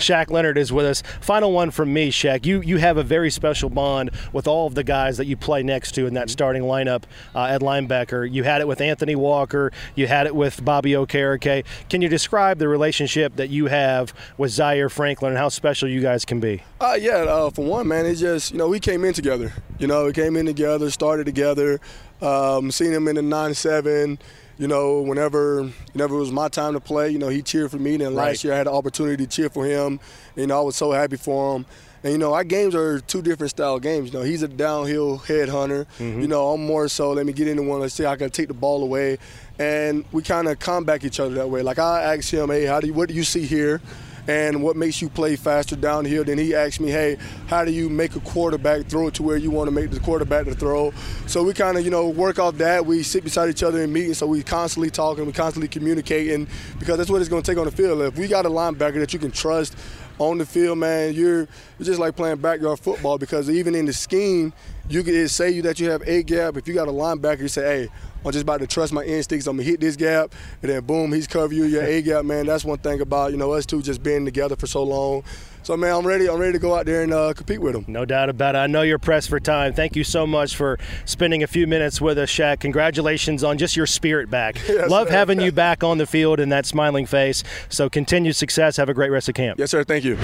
Shaq 0.00 0.30
Leonard 0.30 0.56
is 0.56 0.72
with 0.72 0.86
us. 0.86 1.02
Final 1.20 1.52
one 1.52 1.70
from 1.70 1.92
me, 1.92 2.10
Shaq. 2.10 2.46
You 2.46 2.62
you 2.62 2.78
have 2.78 2.96
a 2.96 3.02
very 3.02 3.30
special 3.30 3.68
bond 3.68 4.10
with 4.32 4.48
all 4.48 4.66
of 4.66 4.74
the 4.74 4.84
guys 4.84 5.18
that 5.18 5.26
you 5.26 5.36
play 5.36 5.62
next 5.62 5.92
to 5.92 6.06
in 6.06 6.14
that 6.14 6.30
starting 6.30 6.62
lineup 6.62 7.02
uh, 7.34 7.44
at 7.44 7.60
linebacker. 7.60 8.30
You 8.30 8.42
had 8.42 8.62
it 8.62 8.68
with 8.68 8.80
Anthony 8.80 9.16
Walker. 9.16 9.70
You 9.94 10.06
had 10.06 10.26
it 10.26 10.34
with 10.34 10.64
Bobby 10.64 10.92
Okereke. 10.92 11.09
Okereke. 11.10 11.64
Can 11.88 12.02
you 12.02 12.08
describe 12.08 12.58
the 12.58 12.68
relationship 12.68 13.36
that 13.36 13.48
you 13.48 13.66
have 13.66 14.14
with 14.38 14.50
Zaire 14.50 14.88
Franklin 14.88 15.32
and 15.32 15.38
how 15.38 15.48
special 15.48 15.88
you 15.88 16.00
guys 16.00 16.24
can 16.24 16.40
be? 16.40 16.62
Uh, 16.80 16.96
yeah, 17.00 17.16
uh, 17.16 17.50
for 17.50 17.64
one, 17.64 17.88
man, 17.88 18.06
it's 18.06 18.20
just, 18.20 18.52
you 18.52 18.58
know, 18.58 18.68
we 18.68 18.80
came 18.80 19.04
in 19.04 19.12
together. 19.12 19.52
You 19.78 19.86
know, 19.86 20.06
we 20.06 20.12
came 20.12 20.36
in 20.36 20.46
together, 20.46 20.90
started 20.90 21.26
together, 21.26 21.80
um, 22.22 22.70
seen 22.70 22.92
him 22.92 23.08
in 23.08 23.16
the 23.16 23.22
9 23.22 23.54
7 23.54 24.18
you 24.58 24.68
know, 24.68 25.00
whenever 25.00 25.62
whenever 25.92 26.16
it 26.16 26.18
was 26.18 26.32
my 26.32 26.48
time 26.48 26.74
to 26.74 26.80
play, 26.80 27.08
you 27.08 27.18
know, 27.18 27.30
he 27.30 27.40
cheered 27.40 27.70
for 27.70 27.78
me. 27.78 27.96
Then 27.96 28.14
last 28.14 28.44
year 28.44 28.52
I 28.52 28.58
had 28.58 28.66
the 28.66 28.72
opportunity 28.72 29.24
to 29.24 29.26
cheer 29.26 29.48
for 29.48 29.64
him. 29.64 29.98
You 30.36 30.46
know, 30.46 30.58
I 30.58 30.62
was 30.62 30.76
so 30.76 30.92
happy 30.92 31.16
for 31.16 31.56
him. 31.56 31.64
And 32.02 32.12
you 32.12 32.18
know, 32.18 32.32
our 32.32 32.44
games 32.44 32.74
are 32.74 33.00
two 33.00 33.22
different 33.22 33.50
style 33.50 33.78
games. 33.78 34.12
You 34.12 34.18
know, 34.18 34.24
he's 34.24 34.42
a 34.42 34.48
downhill 34.48 35.18
headhunter. 35.18 35.86
Mm-hmm. 35.98 36.20
You 36.20 36.28
know, 36.28 36.52
I'm 36.52 36.64
more 36.64 36.88
so 36.88 37.12
let 37.12 37.26
me 37.26 37.32
get 37.32 37.48
into 37.48 37.62
one. 37.62 37.80
Let's 37.80 37.94
see, 37.94 38.06
I 38.06 38.16
can 38.16 38.30
take 38.30 38.48
the 38.48 38.54
ball 38.54 38.82
away, 38.82 39.18
and 39.58 40.04
we 40.12 40.22
kind 40.22 40.48
of 40.48 40.58
combat 40.58 41.04
each 41.04 41.20
other 41.20 41.34
that 41.34 41.50
way. 41.50 41.62
Like 41.62 41.78
I 41.78 42.14
ask 42.14 42.32
him, 42.32 42.48
hey, 42.50 42.64
how 42.64 42.80
do 42.80 42.86
you, 42.86 42.94
what 42.94 43.08
do 43.08 43.14
you 43.14 43.24
see 43.24 43.44
here? 43.44 43.80
and 44.28 44.62
what 44.62 44.76
makes 44.76 45.00
you 45.02 45.08
play 45.08 45.36
faster 45.36 45.76
downhill. 45.76 46.24
Then 46.24 46.38
he 46.38 46.54
asked 46.54 46.80
me, 46.80 46.90
hey, 46.90 47.16
how 47.48 47.64
do 47.64 47.72
you 47.72 47.88
make 47.88 48.16
a 48.16 48.20
quarterback 48.20 48.86
throw 48.86 49.08
it 49.08 49.14
to 49.14 49.22
where 49.22 49.36
you 49.36 49.50
want 49.50 49.68
to 49.68 49.72
make 49.72 49.90
the 49.90 50.00
quarterback 50.00 50.46
to 50.46 50.54
throw? 50.54 50.92
So 51.26 51.42
we 51.42 51.52
kind 51.54 51.76
of, 51.76 51.84
you 51.84 51.90
know, 51.90 52.08
work 52.08 52.38
off 52.38 52.56
that. 52.58 52.84
We 52.84 53.02
sit 53.02 53.24
beside 53.24 53.50
each 53.50 53.62
other 53.62 53.82
in 53.82 53.92
meetings, 53.92 54.18
so 54.18 54.26
we 54.26 54.42
constantly 54.42 54.90
talking, 54.90 55.26
we 55.26 55.32
constantly 55.32 55.68
communicating 55.68 56.46
because 56.78 56.98
that's 56.98 57.10
what 57.10 57.20
it's 57.20 57.30
going 57.30 57.42
to 57.42 57.50
take 57.50 57.58
on 57.58 57.64
the 57.64 57.72
field. 57.72 58.00
If 58.02 58.18
we 58.18 58.28
got 58.28 58.46
a 58.46 58.50
linebacker 58.50 59.00
that 59.00 59.12
you 59.12 59.18
can 59.18 59.30
trust 59.30 59.76
on 60.20 60.38
the 60.38 60.44
field, 60.46 60.78
man, 60.78 61.14
you're, 61.14 61.48
just 61.80 61.98
like 61.98 62.14
playing 62.14 62.36
backyard 62.36 62.78
football 62.78 63.16
because 63.18 63.48
even 63.48 63.74
in 63.74 63.86
the 63.86 63.92
scheme, 63.92 64.52
you 64.90 65.02
can 65.04 65.28
say 65.28 65.50
you 65.50 65.62
that 65.62 65.78
you 65.78 65.88
have 65.90 66.02
a 66.06 66.22
gap. 66.22 66.56
If 66.56 66.66
you 66.66 66.74
got 66.74 66.88
a 66.88 66.92
linebacker, 66.92 67.40
you 67.40 67.48
say, 67.48 67.62
hey, 67.62 67.88
I'm 68.24 68.32
just 68.32 68.42
about 68.42 68.60
to 68.60 68.66
trust 68.66 68.92
my 68.92 69.02
instincts. 69.04 69.46
I'm 69.46 69.56
gonna 69.56 69.68
hit 69.68 69.80
this 69.80 69.96
gap, 69.96 70.34
and 70.62 70.70
then 70.70 70.84
boom, 70.84 71.12
he's 71.12 71.26
cover 71.26 71.54
you 71.54 71.64
your 71.64 71.82
A 71.90 72.02
gap, 72.02 72.24
man. 72.24 72.46
That's 72.46 72.64
one 72.64 72.78
thing 72.78 73.00
about 73.00 73.30
you 73.30 73.38
know 73.38 73.52
us 73.52 73.64
two 73.64 73.80
just 73.82 74.02
being 74.02 74.24
together 74.24 74.56
for 74.56 74.66
so 74.66 74.82
long. 74.82 75.22
So 75.62 75.76
man, 75.76 75.94
I'm 75.94 76.06
ready. 76.06 76.28
I'm 76.28 76.38
ready 76.38 76.54
to 76.54 76.58
go 76.58 76.74
out 76.74 76.86
there 76.86 77.02
and 77.02 77.12
uh, 77.12 77.32
compete 77.34 77.60
with 77.60 77.74
them. 77.74 77.84
No 77.86 78.04
doubt 78.04 78.28
about 78.30 78.54
it. 78.54 78.58
I 78.58 78.66
know 78.66 78.82
you're 78.82 78.98
pressed 78.98 79.28
for 79.28 79.38
time. 79.38 79.74
Thank 79.74 79.94
you 79.94 80.04
so 80.04 80.26
much 80.26 80.56
for 80.56 80.78
spending 81.04 81.42
a 81.42 81.46
few 81.46 81.66
minutes 81.66 82.00
with 82.00 82.18
us, 82.18 82.30
Shaq. 82.30 82.60
Congratulations 82.60 83.44
on 83.44 83.58
just 83.58 83.76
your 83.76 83.86
spirit 83.86 84.28
back. 84.30 84.56
Yes, 84.70 84.88
Love 84.90 85.08
sir. 85.08 85.14
having 85.14 85.40
you 85.40 85.52
back 85.66 85.84
on 85.84 85.98
the 85.98 86.06
field 86.06 86.40
and 86.40 86.50
that 86.52 86.64
smiling 86.64 87.04
face. 87.04 87.42
So 87.68 87.90
continued 87.90 88.36
success. 88.36 88.76
Have 88.78 88.88
a 88.88 88.94
great 88.94 89.10
rest 89.10 89.28
of 89.28 89.34
camp. 89.34 89.58
Yes, 89.58 89.70
sir. 89.70 89.84
Thank 89.84 90.04
you. 90.04 90.16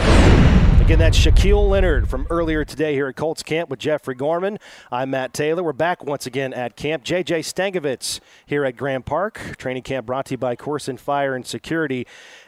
Again, 0.86 1.00
that's 1.00 1.18
Shaquille 1.18 1.68
Leonard 1.68 2.08
from 2.08 2.28
earlier 2.30 2.64
today 2.64 2.94
here 2.94 3.08
at 3.08 3.16
Colts 3.16 3.42
Camp 3.42 3.68
with 3.68 3.80
Jeffrey 3.80 4.14
Gorman. 4.14 4.60
I'm 4.92 5.10
Matt 5.10 5.32
Taylor. 5.34 5.64
We're 5.64 5.72
back 5.72 6.04
once 6.04 6.26
again 6.26 6.54
at 6.54 6.76
camp. 6.76 7.02
JJ 7.02 7.40
Stankevitz 7.40 8.20
here 8.46 8.64
at 8.64 8.76
Grand 8.76 9.04
Park. 9.04 9.56
Training 9.58 9.82
camp 9.82 10.06
brought 10.06 10.26
to 10.26 10.34
you 10.34 10.38
by 10.38 10.54
Koorsen 10.54 10.96
Fire 10.96 11.34
and 11.34 11.44
Security. 11.44 12.06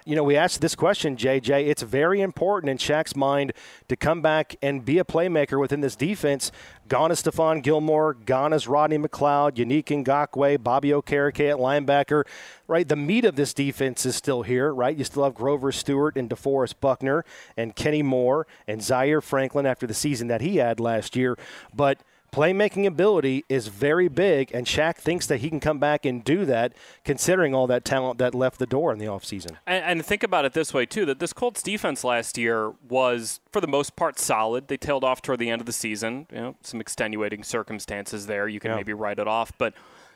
You 0.09 0.17
know, 0.17 0.25
we 0.25 0.37
asked 0.37 0.63
this 0.63 0.75
question, 0.75 1.19
JJ. 1.19 1.69
It's 1.69 1.83
very 1.83 2.23
important 2.23 2.71
in 2.71 2.79
Shaq's 2.79 3.15
mind 3.15 3.53
to 3.89 3.95
come 3.95 4.23
back 4.23 4.57
and 4.63 4.83
be 4.83 4.99
a 4.99 5.05
playmaker 5.05 5.61
within 5.61 5.83
this 5.83 5.97
defense. 5.97 6.51
Gone 6.89 7.13
is 7.13 7.23
Stephon 7.23 7.63
Gilmore. 7.63 8.15
Gone 8.15 8.55
is 8.55 8.67
Rodney 8.67 8.97
McLeod, 8.97 9.57
Yannick 9.57 9.85
Ngakoue, 9.85 10.63
Bobby 10.63 10.89
Okereke 10.93 11.51
at 11.51 11.59
linebacker. 11.59 12.25
Right, 12.67 12.89
the 12.89 12.97
meat 12.97 13.27
of 13.27 13.37
this 13.37 13.53
defense 13.53 14.07
is 14.07 14.17
still 14.17 14.45
here. 14.45 14.73
Right, 14.73 14.97
you 14.97 15.05
still 15.05 15.25
have 15.25 15.35
Grover 15.35 15.71
Stewart 15.73 16.17
and 16.17 16.31
DeForest 16.31 16.81
Buckner 16.81 17.23
and 17.55 17.77
Kenny 17.77 18.03
Moore 18.03 18.47
and 18.67 18.83
Zaire 18.83 19.21
Franklin 19.21 19.67
after 19.67 19.87
the 19.87 19.93
season 19.93 20.29
that 20.29 20.41
he 20.41 20.57
had 20.57 20.81
last 20.81 21.17
year. 21.17 21.37
But 21.75 22.01
playmaking 22.33 22.87
ability 22.87 23.45
is 23.49 23.69
very 23.69 24.09
big, 24.09 24.51
and 24.53 24.67
Shaq 24.67 24.97
thinks 24.97 25.27
that 25.27 25.39
he 25.39 25.49
can 25.49 25.61
come 25.61 25.79
back 25.79 26.05
and 26.05 26.23
do 26.23 26.45
that, 26.45 26.73
considering 27.05 27.55
all 27.55 27.67
that 27.67 27.85
talent 27.85 28.19
that 28.19 28.35
left 28.35 28.59
the 28.59 28.67
door 28.67 28.93
in 28.93 28.99
the 28.99 29.07
offseason. 29.07 29.57
And, 29.67 29.85
and 29.85 30.07
think 30.07 30.23
about 30.23 30.45
it 30.45 30.53
this 30.53 30.73
way 30.75 30.87
too: 30.87 31.05
that 31.07 31.19
this 31.19 31.33
Colts 31.33 31.63
defense 31.63 32.05
last 32.05 32.37
year 32.39 32.73
was, 32.89 33.41
for 33.53 33.61
the 33.61 33.67
most 33.67 33.97
part, 33.97 34.19
solid. 34.19 34.69
They 34.69 34.77
tailed 34.77 35.05
off 35.05 35.23
toward 35.23 35.39
the 35.39 35.51
end 35.51 35.61
of 35.63 35.67
the 35.67 35.73
season. 35.73 36.27
You 36.31 36.39
know, 36.39 36.57
some 36.63 36.81
extenuating 36.81 37.43
circumstances 37.45 38.27
there. 38.27 38.49
You 38.49 38.61
can 38.61 38.71
Yeah. 38.73 38.77
maybe 38.77 38.93
write 38.93 39.19
it 39.19 39.27
off, 39.29 39.53
but 39.59 39.75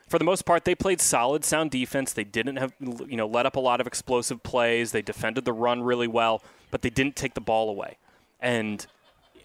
for 0.09 0.19
the 0.19 0.25
most 0.25 0.45
part, 0.45 0.65
they 0.65 0.75
played 0.75 1.01
solid, 1.01 1.45
sound 1.45 1.71
defense. 1.71 2.13
They 2.13 2.25
didn't 2.25 2.57
have, 2.57 2.75
you 2.81 3.17
know, 3.17 3.27
let 3.27 3.47
up 3.47 3.57
a 3.57 3.61
lot 3.61 3.81
of 3.81 3.87
explosive 3.87 4.43
plays. 4.43 4.93
They 4.93 5.01
defended 5.01 5.47
the 5.47 5.55
run 5.55 5.83
really 5.83 6.09
well, 6.09 6.43
but 6.71 6.83
they 6.83 6.91
didn't 6.91 7.17
take 7.17 7.33
the 7.33 7.41
ball 7.41 7.71
away. 7.71 7.97
And, 8.39 8.87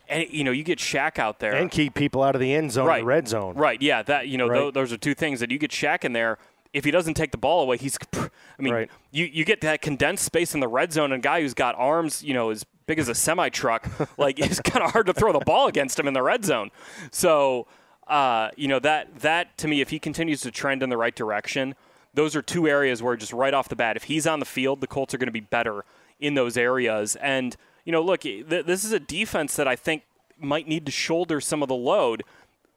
and 0.10 0.28
you 0.30 0.44
know, 0.44 0.52
you 0.52 0.64
get 0.64 0.80
Shaq 0.80 1.20
out 1.20 1.40
there 1.40 1.54
And 1.56 1.70
keep 1.72 1.94
people 1.94 2.24
out 2.24 2.36
of 2.36 2.42
the 2.42 2.54
end 2.54 2.72
zone, 2.72 2.88
right. 2.88 3.00
the 3.02 3.06
red 3.06 3.28
zone. 3.28 3.56
Right. 3.56 3.82
Yeah. 3.82 4.02
That 4.04 4.28
you 4.28 4.38
know, 4.38 4.48
Right. 4.48 4.60
tho- 4.60 4.72
those 4.72 4.92
are 4.94 4.98
two 4.98 5.14
things 5.14 5.40
that 5.40 5.52
you 5.52 5.58
get 5.58 5.72
Shaq 5.72 6.04
in 6.04 6.14
there. 6.14 6.38
If 6.74 6.84
he 6.84 6.92
doesn't 6.92 7.14
take 7.16 7.32
the 7.32 7.38
ball 7.38 7.62
away, 7.62 7.78
he's. 7.78 7.98
I 8.14 8.30
mean, 8.60 8.74
Right. 8.74 8.92
you, 9.12 9.26
you 9.26 9.46
get 9.46 9.62
that 9.62 9.82
condensed 9.82 10.26
space 10.26 10.54
in 10.54 10.60
the 10.60 10.68
red 10.68 10.92
zone, 10.94 11.12
and 11.12 11.22
a 11.22 11.24
guy 11.24 11.42
who's 11.42 11.54
got 11.54 11.76
arms, 11.76 12.24
you 12.24 12.34
know, 12.34 12.50
as 12.50 12.66
big 12.86 13.00
as 13.00 13.08
a 13.08 13.16
semi 13.16 13.50
truck, 13.50 13.88
like 14.18 14.38
it's 14.40 14.60
kind 14.62 14.84
of 14.84 14.92
hard 14.92 15.08
to 15.08 15.14
throw 15.14 15.32
the 15.34 15.40
ball 15.40 15.68
against 15.68 15.98
him 16.00 16.08
in 16.08 16.14
the 16.14 16.22
red 16.22 16.44
zone. 16.46 16.70
So, 17.12 17.68
uh, 18.08 18.50
you 18.56 18.68
know, 18.68 18.80
that 18.80 19.20
that 19.20 19.58
to 19.60 19.68
me, 19.68 19.82
if 19.82 19.90
he 19.90 20.00
continues 20.00 20.42
to 20.42 20.52
trend 20.52 20.84
in 20.84 20.90
the 20.90 20.98
right 20.98 21.16
direction, 21.16 21.76
those 22.14 22.36
are 22.36 22.42
two 22.42 22.68
areas 22.68 23.02
where 23.02 23.16
just 23.16 23.34
right 23.34 23.54
off 23.54 23.70
the 23.70 23.76
bat, 23.76 23.96
if 23.96 24.04
he's 24.04 24.28
on 24.28 24.40
the 24.40 24.46
field, 24.46 24.82
the 24.82 24.88
Colts 24.88 25.14
are 25.14 25.18
going 25.18 25.28
to 25.28 25.32
be 25.32 25.40
better 25.40 25.86
in 26.20 26.34
those 26.34 26.58
areas. 26.58 27.16
And 27.18 27.56
you 27.88 27.94
know, 27.94 28.01
look, 28.01 28.20
th- 28.22 28.46
this 28.46 28.84
is 28.84 28.91
a 28.91 29.00
defense 29.00 29.56
that 29.56 29.65
I 29.65 29.77
think 29.77 30.03
might 30.38 30.67
need 30.67 30.86
to 30.88 30.91
shoulder 30.91 31.39
some 31.39 31.63
of 31.63 31.70
the 31.70 31.75
load 31.75 32.22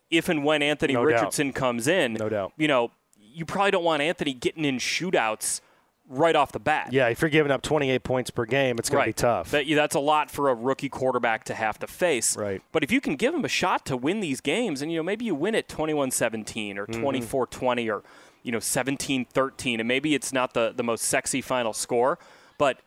if 0.09 0.29
and 0.29 0.45
when 0.45 0.63
Anthony 0.63 0.95
No 0.95 1.05
doubt. 1.05 1.15
Richardson 1.15 1.53
comes 1.53 1.89
in. 1.89 2.13
No 2.13 2.29
doubt. 2.29 2.53
You 2.57 2.69
know, 2.69 2.93
you 3.19 3.45
probably 3.45 3.73
don't 3.73 3.83
want 3.83 4.03
Anthony 4.03 4.33
getting 4.33 4.65
in 4.65 4.79
shootouts 4.79 5.63
right 6.09 6.37
off 6.37 6.53
the 6.53 6.61
bat. 6.61 6.93
Yeah, 6.93 7.09
if 7.09 7.21
you're 7.23 7.29
giving 7.29 7.51
up 7.51 7.61
28 7.61 8.05
points 8.05 8.31
per 8.31 8.45
game, 8.45 8.79
it's 8.79 8.89
going 8.89 9.01
right. 9.01 9.17
to 9.17 9.23
be 9.23 9.27
tough. 9.27 9.51
That, 9.51 9.65
that's 9.69 9.97
a 9.97 10.01
lot 10.01 10.31
for 10.31 10.49
a 10.49 10.55
rookie 10.55 10.89
quarterback 10.89 11.43
to 11.47 11.55
have 11.55 11.81
to 11.81 11.89
face. 11.89 12.37
Right. 12.37 12.63
But 12.71 12.85
if 12.85 12.93
you 12.93 13.01
can 13.01 13.17
give 13.17 13.35
him 13.35 13.45
a 13.45 13.49
shot 13.49 13.85
to 13.87 13.97
win 13.97 14.21
these 14.21 14.41
games, 14.41 14.81
and 14.81 14.93
you 14.93 14.99
know 14.99 15.03
maybe 15.03 15.25
you 15.25 15.35
win 15.35 15.57
it 15.57 15.67
21-17 15.67 16.77
or 16.77 16.87
Mm-hmm. 16.87 17.05
24-20 17.05 17.93
or 17.93 18.05
you 18.45 18.53
know 18.53 18.59
17-13, 18.59 19.81
and 19.81 19.89
maybe 19.89 20.15
it's 20.15 20.33
not 20.33 20.55
the 20.55 20.73
the 20.73 20.85
most 20.85 21.03
sexy 21.03 21.41
final 21.41 21.73
score, 21.73 22.17
but 22.59 22.79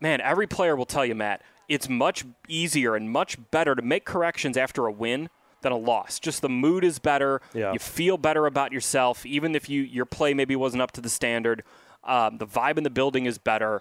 man, 0.00 0.20
every 0.20 0.46
player 0.46 0.76
will 0.76 0.86
tell 0.86 1.04
you, 1.04 1.16
Matt, 1.16 1.42
it's 1.68 1.88
much 1.88 2.24
easier 2.48 2.94
and 2.94 3.10
much 3.10 3.38
better 3.50 3.74
to 3.74 3.82
make 3.82 4.04
corrections 4.04 4.56
after 4.56 4.86
a 4.86 4.92
win 4.92 5.28
than 5.62 5.72
a 5.72 5.76
loss. 5.76 6.18
Just 6.18 6.42
the 6.42 6.48
mood 6.48 6.84
is 6.84 6.98
better. 6.98 7.40
Yeah. 7.54 7.72
You 7.72 7.78
feel 7.78 8.18
better 8.18 8.46
about 8.46 8.72
yourself, 8.72 9.24
even 9.24 9.54
if 9.54 9.68
you 9.68 9.82
your 9.82 10.04
play 10.04 10.34
maybe 10.34 10.56
wasn't 10.56 10.82
up 10.82 10.92
to 10.92 11.00
the 11.00 11.08
standard. 11.08 11.62
Um, 12.04 12.38
the 12.38 12.46
vibe 12.46 12.78
in 12.78 12.84
the 12.84 12.90
building 12.90 13.26
is 13.26 13.38
better. 13.38 13.80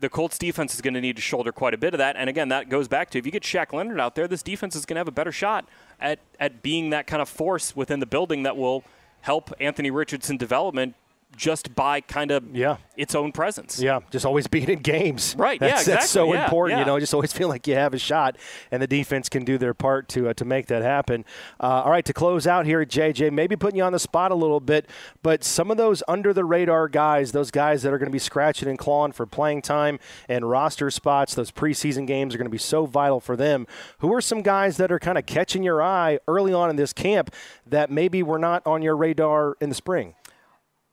The 0.00 0.08
Colts 0.08 0.38
defense 0.38 0.74
is 0.74 0.80
going 0.80 0.94
to 0.94 1.00
need 1.00 1.16
to 1.16 1.22
shoulder 1.22 1.52
quite 1.52 1.72
a 1.72 1.78
bit 1.78 1.94
of 1.94 1.98
that. 1.98 2.16
And 2.16 2.28
again, 2.28 2.48
that 2.48 2.68
goes 2.68 2.88
back 2.88 3.10
to 3.10 3.18
if 3.18 3.24
you 3.24 3.32
get 3.32 3.44
Shaq 3.44 3.72
Leonard 3.72 4.00
out 4.00 4.16
there, 4.16 4.26
this 4.26 4.42
defense 4.42 4.74
is 4.74 4.84
going 4.84 4.96
to 4.96 5.00
have 5.00 5.08
a 5.08 5.12
better 5.12 5.30
shot 5.30 5.68
at, 6.00 6.18
at 6.40 6.62
being 6.62 6.90
that 6.90 7.06
kind 7.06 7.22
of 7.22 7.28
force 7.28 7.76
within 7.76 8.00
the 8.00 8.06
building 8.06 8.42
that 8.42 8.56
will 8.56 8.84
help 9.20 9.52
Anthony 9.60 9.92
Richardson 9.92 10.36
development 10.36 10.96
just 11.36 11.74
by 11.74 12.00
kind 12.00 12.30
of 12.30 12.44
Yeah. 12.54 12.76
its 12.96 13.14
own 13.14 13.32
presence. 13.32 13.80
Yeah, 13.80 14.00
just 14.10 14.24
always 14.26 14.46
being 14.54 14.68
in 14.68 14.80
games. 14.80 15.34
Right, 15.38 15.60
yeah, 15.60 15.68
That's, 15.68 15.84
that's 15.86 16.08
so 16.10 16.32
yeah, 16.32 16.44
important. 16.44 16.78
You 16.80 16.84
know, 16.86 16.98
just 17.00 17.14
always 17.14 17.32
feel 17.38 17.48
like 17.48 17.66
you 17.66 17.74
have 17.74 17.94
a 17.94 17.98
shot, 17.98 18.36
and 18.70 18.80
the 18.82 18.86
defense 18.86 19.28
can 19.28 19.44
do 19.44 19.58
their 19.58 19.74
part 19.74 20.08
to 20.10 20.28
uh, 20.28 20.34
to 20.34 20.44
make 20.44 20.66
that 20.66 20.82
happen. 20.82 21.24
Uh, 21.60 21.82
all 21.84 21.90
right, 21.90 22.04
to 22.04 22.12
close 22.12 22.46
out 22.46 22.66
here, 22.66 22.84
JJ, 22.84 23.32
maybe 23.32 23.56
putting 23.56 23.78
you 23.78 23.84
on 23.84 23.92
the 23.92 23.98
spot 23.98 24.30
a 24.30 24.34
little 24.34 24.60
bit, 24.60 24.88
but 25.22 25.42
some 25.44 25.70
of 25.70 25.76
those 25.76 26.02
under 26.08 26.32
the 26.32 26.44
radar 26.44 26.88
guys, 26.88 27.32
those 27.32 27.50
guys 27.50 27.82
that 27.82 27.92
are 27.92 27.98
going 27.98 28.08
to 28.10 28.12
be 28.12 28.18
scratching 28.18 28.68
and 28.68 28.78
clawing 28.78 29.12
for 29.12 29.26
playing 29.26 29.62
time 29.62 29.98
and 30.28 30.48
roster 30.48 30.90
spots, 30.90 31.34
those 31.34 31.50
preseason 31.50 32.06
games 32.06 32.34
are 32.34 32.38
going 32.38 32.46
to 32.46 32.50
be 32.50 32.58
so 32.58 32.86
vital 32.86 33.20
for 33.20 33.36
them. 33.36 33.66
Who 33.98 34.12
are 34.14 34.20
some 34.20 34.42
guys 34.42 34.76
that 34.76 34.92
are 34.92 34.98
kind 34.98 35.18
of 35.18 35.26
catching 35.26 35.62
your 35.62 35.82
eye 35.82 36.18
early 36.28 36.52
on 36.52 36.70
in 36.70 36.76
this 36.76 36.92
camp 36.92 37.34
that 37.66 37.90
maybe 37.90 38.22
were 38.22 38.38
not 38.38 38.66
on 38.66 38.82
your 38.82 38.96
radar 38.96 39.56
in 39.60 39.68
the 39.68 39.74
spring? 39.74 40.14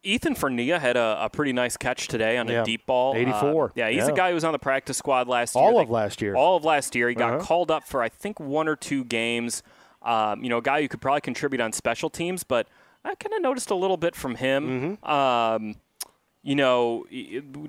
Ethan 0.04 0.34
Fernea 0.36 0.80
had 0.80 0.98
a, 0.98 1.18
a 1.26 1.30
pretty 1.30 1.54
nice 1.54 1.78
catch 1.78 2.08
today 2.08 2.38
on 2.38 2.48
Yeah. 2.48 2.62
a 2.62 2.66
deep 2.66 2.86
ball. 2.88 3.14
84. 3.16 3.66
Uh, 3.66 3.70
yeah, 3.76 3.90
he's 3.90 3.98
Yeah. 3.98 4.08
a 4.08 4.16
guy 4.16 4.30
who 4.30 4.36
was 4.36 4.44
on 4.44 4.52
the 4.52 4.60
practice 4.60 4.98
squad 4.98 5.28
last 5.28 5.56
year. 5.56 5.64
All 5.64 5.76
They- 5.78 5.84
of 5.84 5.90
last 5.90 6.22
year. 6.22 6.36
All 6.36 6.58
of 6.58 6.66
last 6.66 6.96
year. 6.96 7.08
He 7.10 7.16
got 7.16 7.34
Uh-huh. 7.36 7.44
called 7.46 7.70
up 7.72 7.84
for, 7.88 8.02
I 8.02 8.10
think, 8.10 8.40
one 8.40 8.68
or 8.68 8.76
two 8.76 9.04
games. 9.04 9.62
Um, 10.02 10.44
you 10.44 10.50
know, 10.50 10.58
a 10.58 10.62
guy 10.62 10.82
who 10.82 10.88
could 10.88 11.02
probably 11.02 11.22
contribute 11.22 11.62
on 11.62 11.72
special 11.72 12.10
teams, 12.10 12.44
but 12.44 12.68
I 13.06 13.14
kind 13.16 13.34
of 13.36 13.42
noticed 13.42 13.70
a 13.70 13.76
little 13.76 13.98
bit 13.98 14.16
from 14.16 14.36
him. 14.36 14.98
Mm-hmm. 15.06 15.12
Um, 15.12 15.76
you 16.44 16.56
know, 16.56 17.06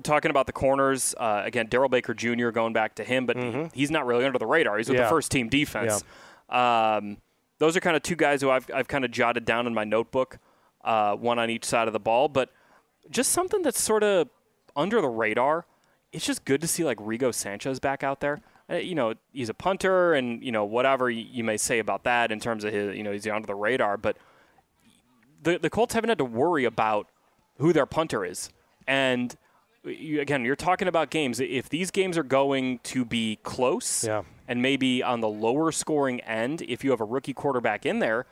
talking 0.01 0.31
about 0.31 0.47
the 0.47 0.53
corners, 0.53 1.13
uh, 1.19 1.43
again, 1.45 1.67
Daryl 1.67 1.91
Baker 1.91 2.15
Jr. 2.15 2.49
going 2.49 2.73
back 2.73 2.95
to 2.95 3.03
him, 3.03 3.27
but 3.27 3.37
he- 3.37 3.69
he's 3.75 3.91
not 3.91 4.07
really 4.07 4.25
under 4.25 4.39
the 4.39 4.47
radar. 4.47 4.77
He's 4.77 4.89
with 4.89 4.95
Mm-hmm. 4.95 5.01
Yeah. 5.03 5.07
the 5.09 5.15
first 5.15 5.31
team 5.31 5.47
defense. 5.49 6.03
Um, 6.49 7.17
those 7.59 7.77
are 7.77 7.79
kind 7.79 7.95
of 7.95 8.01
two 8.01 8.15
guys 8.15 8.41
who 8.41 8.49
I've, 8.49 8.67
I've 8.73 8.87
kind 8.87 9.05
of 9.05 9.11
jotted 9.11 9.45
down 9.45 9.67
in 9.67 9.73
my 9.75 9.83
notebook, 9.83 10.39
uh, 10.83 11.15
one 11.15 11.39
on 11.39 11.49
each 11.49 11.65
side 11.65 11.87
of 11.87 11.93
the 11.93 11.99
ball. 11.99 12.27
But 12.29 12.49
just 13.09 13.31
something 13.31 13.61
that's 13.61 13.81
sort 13.81 14.03
of 14.03 14.29
under 14.75 15.01
the 15.01 15.09
radar. 15.09 15.65
It's 16.11 16.25
just 16.25 16.45
good 16.45 16.61
to 16.61 16.67
see 16.67 16.83
like 16.83 16.97
Rigo 16.99 17.33
Sanchez 17.33 17.79
back 17.79 18.03
out 18.03 18.19
there. 18.19 18.41
Uh, 18.69 18.75
you 18.75 18.95
know, 18.95 19.13
he's 19.33 19.49
a 19.49 19.53
punter, 19.53 20.13
and 20.13 20.43
you 20.43 20.51
know 20.51 20.63
whatever 20.63 21.09
you, 21.09 21.25
you 21.29 21.43
may 21.43 21.57
say 21.57 21.79
about 21.79 22.03
that 22.03 22.31
in 22.31 22.39
terms 22.39 22.63
of 22.63 22.71
his, 22.71 22.95
you 22.95 23.03
know, 23.03 23.11
he's 23.11 23.27
under 23.27 23.45
the 23.47 23.55
radar. 23.55 23.97
But 23.97 24.17
the 25.41 25.57
the 25.57 25.69
Colts 25.69 25.93
haven't 25.93 26.09
had 26.09 26.17
to 26.19 26.25
worry 26.25 26.65
about 26.65 27.07
who 27.57 27.73
their 27.73 27.85
punter 27.85 28.23
is, 28.23 28.49
and 28.87 29.35
you, 29.83 30.21
again, 30.21 30.45
you're 30.45 30.55
talking 30.55 30.87
about 30.87 31.09
games. 31.09 31.39
If 31.41 31.67
these 31.69 31.91
games 31.91 32.17
are 32.17 32.23
going 32.23 32.79
to 32.83 33.03
be 33.03 33.37
close, 33.43 34.05
Yeah. 34.05 34.23
and 34.47 34.61
maybe 34.61 35.03
on 35.03 35.19
the 35.19 35.27
lower 35.27 35.71
scoring 35.73 36.21
end, 36.21 36.61
if 36.61 36.83
you 36.85 36.91
have 36.91 37.01
a 37.01 37.05
rookie 37.05 37.33
quarterback 37.33 37.85
in 37.85 37.99
there, 37.99 38.25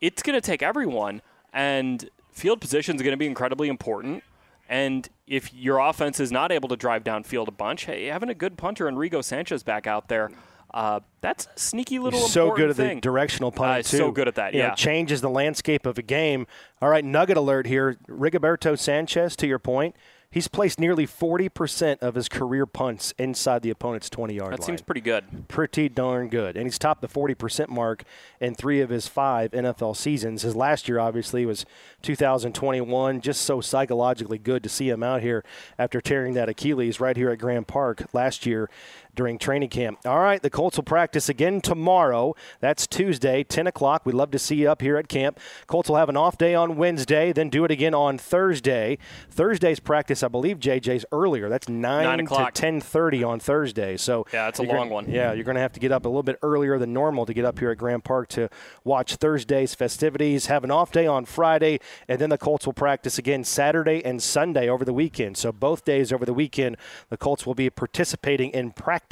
it's 0.00 0.22
going 0.22 0.34
to 0.34 0.40
take 0.40 0.62
everyone, 0.62 1.20
and 1.54 2.10
field 2.32 2.60
position 2.60 2.96
is 2.96 3.02
going 3.02 3.12
to 3.12 3.16
be 3.16 3.26
incredibly 3.26 3.68
important. 3.68 4.22
And 4.68 5.08
if 5.26 5.52
your 5.54 5.78
offense 5.78 6.18
is 6.20 6.32
not 6.32 6.50
able 6.50 6.68
to 6.70 6.76
drive 6.76 7.04
downfield 7.04 7.48
a 7.48 7.52
bunch, 7.52 7.84
hey, 7.84 8.06
having 8.06 8.28
a 8.30 8.34
good 8.34 8.56
punter 8.58 8.88
and 8.88 8.96
Rigo 8.96 9.22
Sanchez 9.22 9.62
back 9.62 9.86
out 9.86 10.08
there, 10.08 10.30
uh, 10.72 11.00
that's 11.20 11.46
a 11.54 11.58
sneaky 11.58 11.98
little 11.98 12.18
He's 12.20 12.32
so 12.32 12.50
good 12.56 12.70
at 12.70 12.76
thing. 12.76 12.96
the 12.96 13.00
directional 13.02 13.48
Uh, 13.50 13.56
punt 13.56 13.76
he's 13.76 13.90
too. 13.90 13.98
so 13.98 14.10
good 14.10 14.26
at 14.26 14.34
that, 14.36 14.54
You 14.54 14.60
know, 14.60 14.66
yeah. 14.68 14.74
changes 14.74 15.20
the 15.20 15.28
landscape 15.30 15.86
of 15.86 15.98
a 15.98 16.02
game. 16.02 16.46
All 16.82 16.88
right, 16.88 17.04
nugget 17.04 17.36
alert 17.36 17.66
here. 17.66 17.96
Rigoberto 18.08 18.76
Sanchez, 18.76 19.36
to 19.36 19.46
your 19.46 19.58
point, 19.60 19.94
he's 20.34 20.48
placed 20.48 20.80
nearly 20.80 21.06
40% 21.06 21.98
of 22.00 22.16
his 22.16 22.28
career 22.28 22.66
punts 22.66 23.14
inside 23.18 23.62
the 23.62 23.70
opponent's 23.70 24.10
20-yard 24.10 24.50
line. 24.50 24.50
That 24.50 24.64
seems 24.64 24.82
pretty 24.82 25.00
good. 25.00 25.46
pretty 25.46 25.88
darn 25.88 26.28
good. 26.28 26.56
And 26.56 26.66
he's 26.66 26.76
topped 26.76 27.02
the 27.02 27.08
40% 27.08 27.68
mark 27.68 28.02
in 28.40 28.56
three 28.56 28.80
of 28.80 28.90
his 28.90 29.06
five 29.06 29.52
NFL 29.52 29.96
seasons. 29.96 30.42
His 30.42 30.56
last 30.56 30.88
year, 30.88 30.98
obviously, 30.98 31.46
was 31.46 31.64
2021. 32.02 33.20
Just 33.20 33.42
so 33.42 33.60
psychologically 33.60 34.38
good 34.38 34.64
to 34.64 34.68
see 34.68 34.90
him 34.90 35.04
out 35.04 35.22
here 35.22 35.44
after 35.78 36.00
tearing 36.00 36.34
that 36.34 36.48
Achilles 36.48 36.98
right 36.98 37.16
here 37.16 37.30
at 37.30 37.38
Grand 37.38 37.68
Park 37.68 38.04
last 38.12 38.44
year. 38.44 38.68
During 39.14 39.38
training 39.38 39.68
camp. 39.68 39.98
All 40.04 40.18
right, 40.20 40.42
the 40.42 40.50
Colts 40.50 40.76
will 40.76 40.84
practice 40.84 41.28
again 41.28 41.60
tomorrow. 41.60 42.34
That's 42.60 42.86
Tuesday, 42.86 43.44
10 43.44 43.66
o'clock. 43.66 44.04
We'd 44.04 44.14
love 44.14 44.30
to 44.32 44.38
see 44.38 44.56
you 44.56 44.70
up 44.70 44.82
here 44.82 44.96
at 44.96 45.08
camp. 45.08 45.38
Colts 45.66 45.88
will 45.88 45.96
have 45.96 46.08
an 46.08 46.16
off 46.16 46.36
day 46.38 46.54
on 46.54 46.76
Wednesday, 46.76 47.32
then 47.32 47.48
do 47.50 47.64
it 47.64 47.70
again 47.70 47.94
on 47.94 48.18
Thursday. 48.18 48.98
Thursday's 49.30 49.80
practice, 49.80 50.22
I 50.22 50.28
believe 50.28 50.58
JJ's 50.58 51.04
earlier. 51.12 51.48
That's 51.48 51.68
9, 51.68 52.04
9 52.04 52.18
to 52.18 52.24
10:30 52.52 53.22
on 53.24 53.40
Thursday. 53.40 53.96
So 53.96 54.26
Yeah, 54.32 54.48
it's 54.48 54.58
a 54.58 54.62
long 54.62 54.76
gonna- 54.76 54.90
one. 54.90 55.10
Yeah, 55.10 55.32
you're 55.32 55.44
going 55.44 55.54
to 55.56 55.60
have 55.60 55.72
to 55.74 55.80
get 55.80 55.92
up 55.92 56.04
a 56.04 56.08
little 56.08 56.22
bit 56.22 56.38
earlier 56.42 56.78
than 56.78 56.92
normal 56.92 57.26
to 57.26 57.32
get 57.34 57.44
up 57.44 57.58
here 57.58 57.70
at 57.70 57.78
Grand 57.78 58.02
Park 58.04 58.28
to 58.30 58.48
watch 58.82 59.16
Thursday's 59.16 59.74
festivities. 59.74 60.46
Have 60.46 60.64
an 60.64 60.70
off 60.70 60.90
day 60.90 61.06
on 61.06 61.24
Friday, 61.24 61.78
and 62.08 62.18
then 62.20 62.30
the 62.30 62.38
Colts 62.38 62.66
will 62.66 62.72
practice 62.72 63.18
again 63.18 63.44
Saturday 63.44 64.04
and 64.04 64.22
Sunday 64.22 64.68
over 64.68 64.84
the 64.84 64.92
weekend. 64.92 65.36
So 65.36 65.52
both 65.52 65.84
days 65.84 66.12
over 66.12 66.24
the 66.24 66.34
weekend, 66.34 66.76
the 67.10 67.16
Colts 67.16 67.46
will 67.46 67.54
be 67.54 67.70
participating 67.70 68.50
in 68.50 68.72
practice 68.72 69.03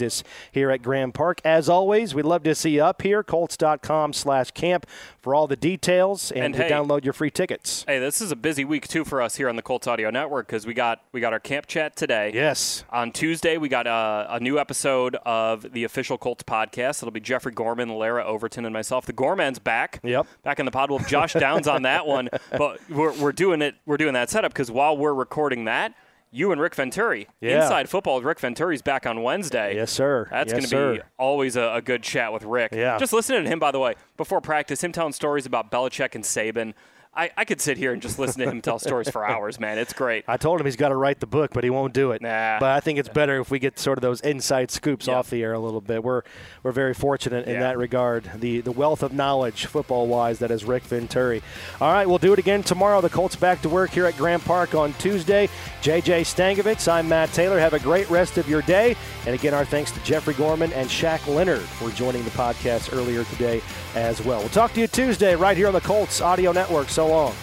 here 0.53 0.71
at 0.71 0.83
Grand 0.83 1.15
Park. 1.15 1.41
As 1.45 1.69
always, 1.69 2.15
we'd 2.15 2.25
love 2.25 2.43
to 2.45 2.55
see 2.55 2.71
you 2.71 2.83
up 2.85 3.03
here, 3.03 3.23
colts.com 3.23 4.13
slash 4.13 4.51
camp 4.53 4.87
for 5.21 5.35
all 5.35 5.47
the 5.47 5.57
details 5.57 6.31
and, 6.33 6.45
And 6.47 6.55
to 6.55 6.63
hey- 6.65 6.71
download 6.71 7.05
your 7.05 7.13
free 7.13 7.31
tickets. 7.31 7.85
Hey, 7.87 7.99
this 7.99 8.21
is 8.21 8.33
a 8.33 8.37
busy 8.37 8.65
week 8.65 8.89
too 8.89 9.05
for 9.05 9.21
us 9.23 9.37
here 9.37 9.49
on 9.49 9.57
the 9.57 9.63
Colts 9.63 9.87
Audio 9.87 10.11
Network 10.11 10.47
because 10.47 10.67
we 10.67 10.75
got 10.75 11.03
we 11.13 11.21
got 11.21 11.33
our 11.33 11.41
camp 11.41 11.67
chat 11.67 11.97
today. 11.97 12.31
Yes. 12.35 12.85
On 12.91 13.13
Tuesday, 13.13 13.57
we 13.59 13.69
got 13.69 13.87
a, 13.87 14.27
a 14.31 14.41
new 14.41 14.59
episode 14.59 15.17
of 15.25 15.73
the 15.73 15.85
official 15.85 16.19
Colts 16.19 16.43
podcast. 16.43 17.03
It'll 17.03 17.11
be 17.11 17.21
Jeffrey 17.21 17.53
Gorman, 17.53 17.89
Larra 17.91 18.25
Overton, 18.25 18.65
and 18.65 18.73
myself. 18.73 19.07
The 19.07 19.13
Gorman's 19.13 19.59
back. 19.59 20.01
Yep. 20.03 20.27
Back 20.43 20.59
in 20.59 20.67
the 20.67 20.73
pod. 20.73 20.91
We'll 20.91 20.99
Josh 21.01 21.35
Downs 21.35 21.69
on 21.69 21.83
that 21.83 22.07
one, 22.07 22.29
but 22.57 22.79
we're, 22.91 23.13
we're 23.19 23.33
doing 23.33 23.63
it. 23.63 23.75
We're 23.87 23.97
doing 23.97 24.15
that 24.15 24.31
setup 24.31 24.53
because 24.53 24.71
while 24.71 24.97
we're 24.97 25.15
recording 25.15 25.65
that, 25.67 25.95
you 26.33 26.51
and 26.51 26.61
Rick 26.61 26.75
Venturi, 26.75 27.29
Yeah. 27.41 27.63
Inside 27.63 27.89
Football 27.89 28.17
with 28.17 28.25
Rick 28.25 28.41
Venturi's 28.41 28.83
back 28.83 29.07
on 29.07 29.23
Wednesday. 29.23 29.77
Yes, 29.77 29.93
sir. 29.93 30.27
That's 30.31 30.53
Yes, 30.53 30.71
going 30.71 30.97
to 30.97 31.01
be 31.03 31.07
always 31.19 31.57
a, 31.57 31.75
a 31.75 31.83
good 31.83 32.03
chat 32.03 32.33
with 32.33 32.43
Rick. 32.43 32.73
Yeah. 32.73 32.99
Just 32.99 33.13
listening 33.13 33.45
to 33.45 33.51
him, 33.51 33.59
by 33.59 33.71
the 33.71 33.79
way, 33.79 33.95
before 34.17 34.41
practice, 34.41 34.83
him 34.83 34.93
telling 34.93 35.13
stories 35.13 35.47
about 35.47 35.71
Belichick 35.71 36.15
and 36.15 36.25
Saban. 36.25 36.73
I, 37.15 37.31
I 37.37 37.45
could 37.45 37.61
sit 37.61 37.77
here 37.77 37.93
and 37.93 38.01
just 38.01 38.19
listen 38.19 38.41
to 38.41 38.51
him 38.51 38.63
tell 38.63 38.79
stories 38.79 39.11
for 39.11 39.23
hours, 39.29 39.61
man. 39.61 39.77
It's 39.77 39.93
great. 39.93 40.25
I 40.27 40.39
told 40.39 40.59
him 40.59 40.67
he's 40.67 40.77
got 40.77 40.89
to 40.89 40.97
write 40.97 41.21
the 41.21 41.27
book, 41.27 41.51
but 41.53 41.63
he 41.63 41.69
won't 41.69 41.93
do 41.93 42.13
it. 42.13 42.23
Nah. 42.23 42.59
But 42.59 42.71
I 42.71 42.81
think 42.81 42.99
it's 42.99 43.11
better 43.11 43.39
if 43.39 43.51
we 43.51 43.59
get 43.59 43.79
sort 43.79 43.99
of 43.99 44.03
those 44.03 44.23
inside 44.23 44.71
scoops 44.71 45.07
Yeah. 45.09 45.17
off 45.17 45.29
the 45.29 45.43
air 45.43 45.53
a 45.53 45.59
little 45.59 45.83
bit. 45.83 46.03
We're 46.03 46.23
we're 46.63 46.73
very 46.73 46.95
fortunate 46.95 47.47
in 47.47 47.55
Yeah. 47.55 47.61
that 47.61 47.77
regard. 47.77 48.31
The 48.37 48.63
the 48.63 48.73
wealth 48.73 49.03
of 49.03 49.13
knowledge, 49.13 49.67
football 49.67 50.07
wise, 50.07 50.39
that 50.39 50.51
is 50.51 50.65
Rick 50.65 50.85
Venturi. 50.85 51.43
All 51.83 51.93
right, 51.93 52.09
we'll 52.09 52.17
do 52.17 52.33
it 52.33 52.39
again 52.39 52.63
tomorrow. 52.63 53.03
The 53.03 53.11
Colts 53.11 53.37
back 53.37 53.61
to 53.63 53.69
work 53.69 53.91
here 53.91 54.07
at 54.07 54.17
Grand 54.17 54.43
Park 54.43 54.75
on 54.75 54.95
Tuesday. 54.95 55.51
JJ 55.83 56.23
Stankevitz, 56.23 56.91
I'm 56.91 57.11
Matt 57.11 57.31
Taylor. 57.35 57.59
Have 57.59 57.75
a 57.75 57.79
great 57.79 58.09
rest 58.09 58.39
of 58.39 58.49
your 58.49 58.63
day. 58.63 58.97
And 59.27 59.35
again, 59.35 59.53
our 59.53 59.67
thanks 59.67 59.91
to 59.93 60.01
Jeffrey 60.03 60.35
Gorman 60.35 60.73
and 60.73 60.89
Shaq 60.89 61.27
Leonard 61.27 61.61
for 61.61 61.91
joining 61.91 62.25
the 62.25 62.31
podcast 62.31 62.97
earlier 62.97 63.25
today 63.25 63.61
as 63.95 64.23
well. 64.23 64.41
We'll 64.41 64.49
talk 64.49 64.73
to 64.75 64.81
you 64.81 64.87
Tuesday 64.87 65.35
right 65.35 65.57
here 65.57 65.69
on 65.69 65.75
the 65.75 65.81
Colts 65.81 66.21
Audio 66.21 66.53
Network. 66.53 66.89
So 66.89 67.09
long. 67.09 67.35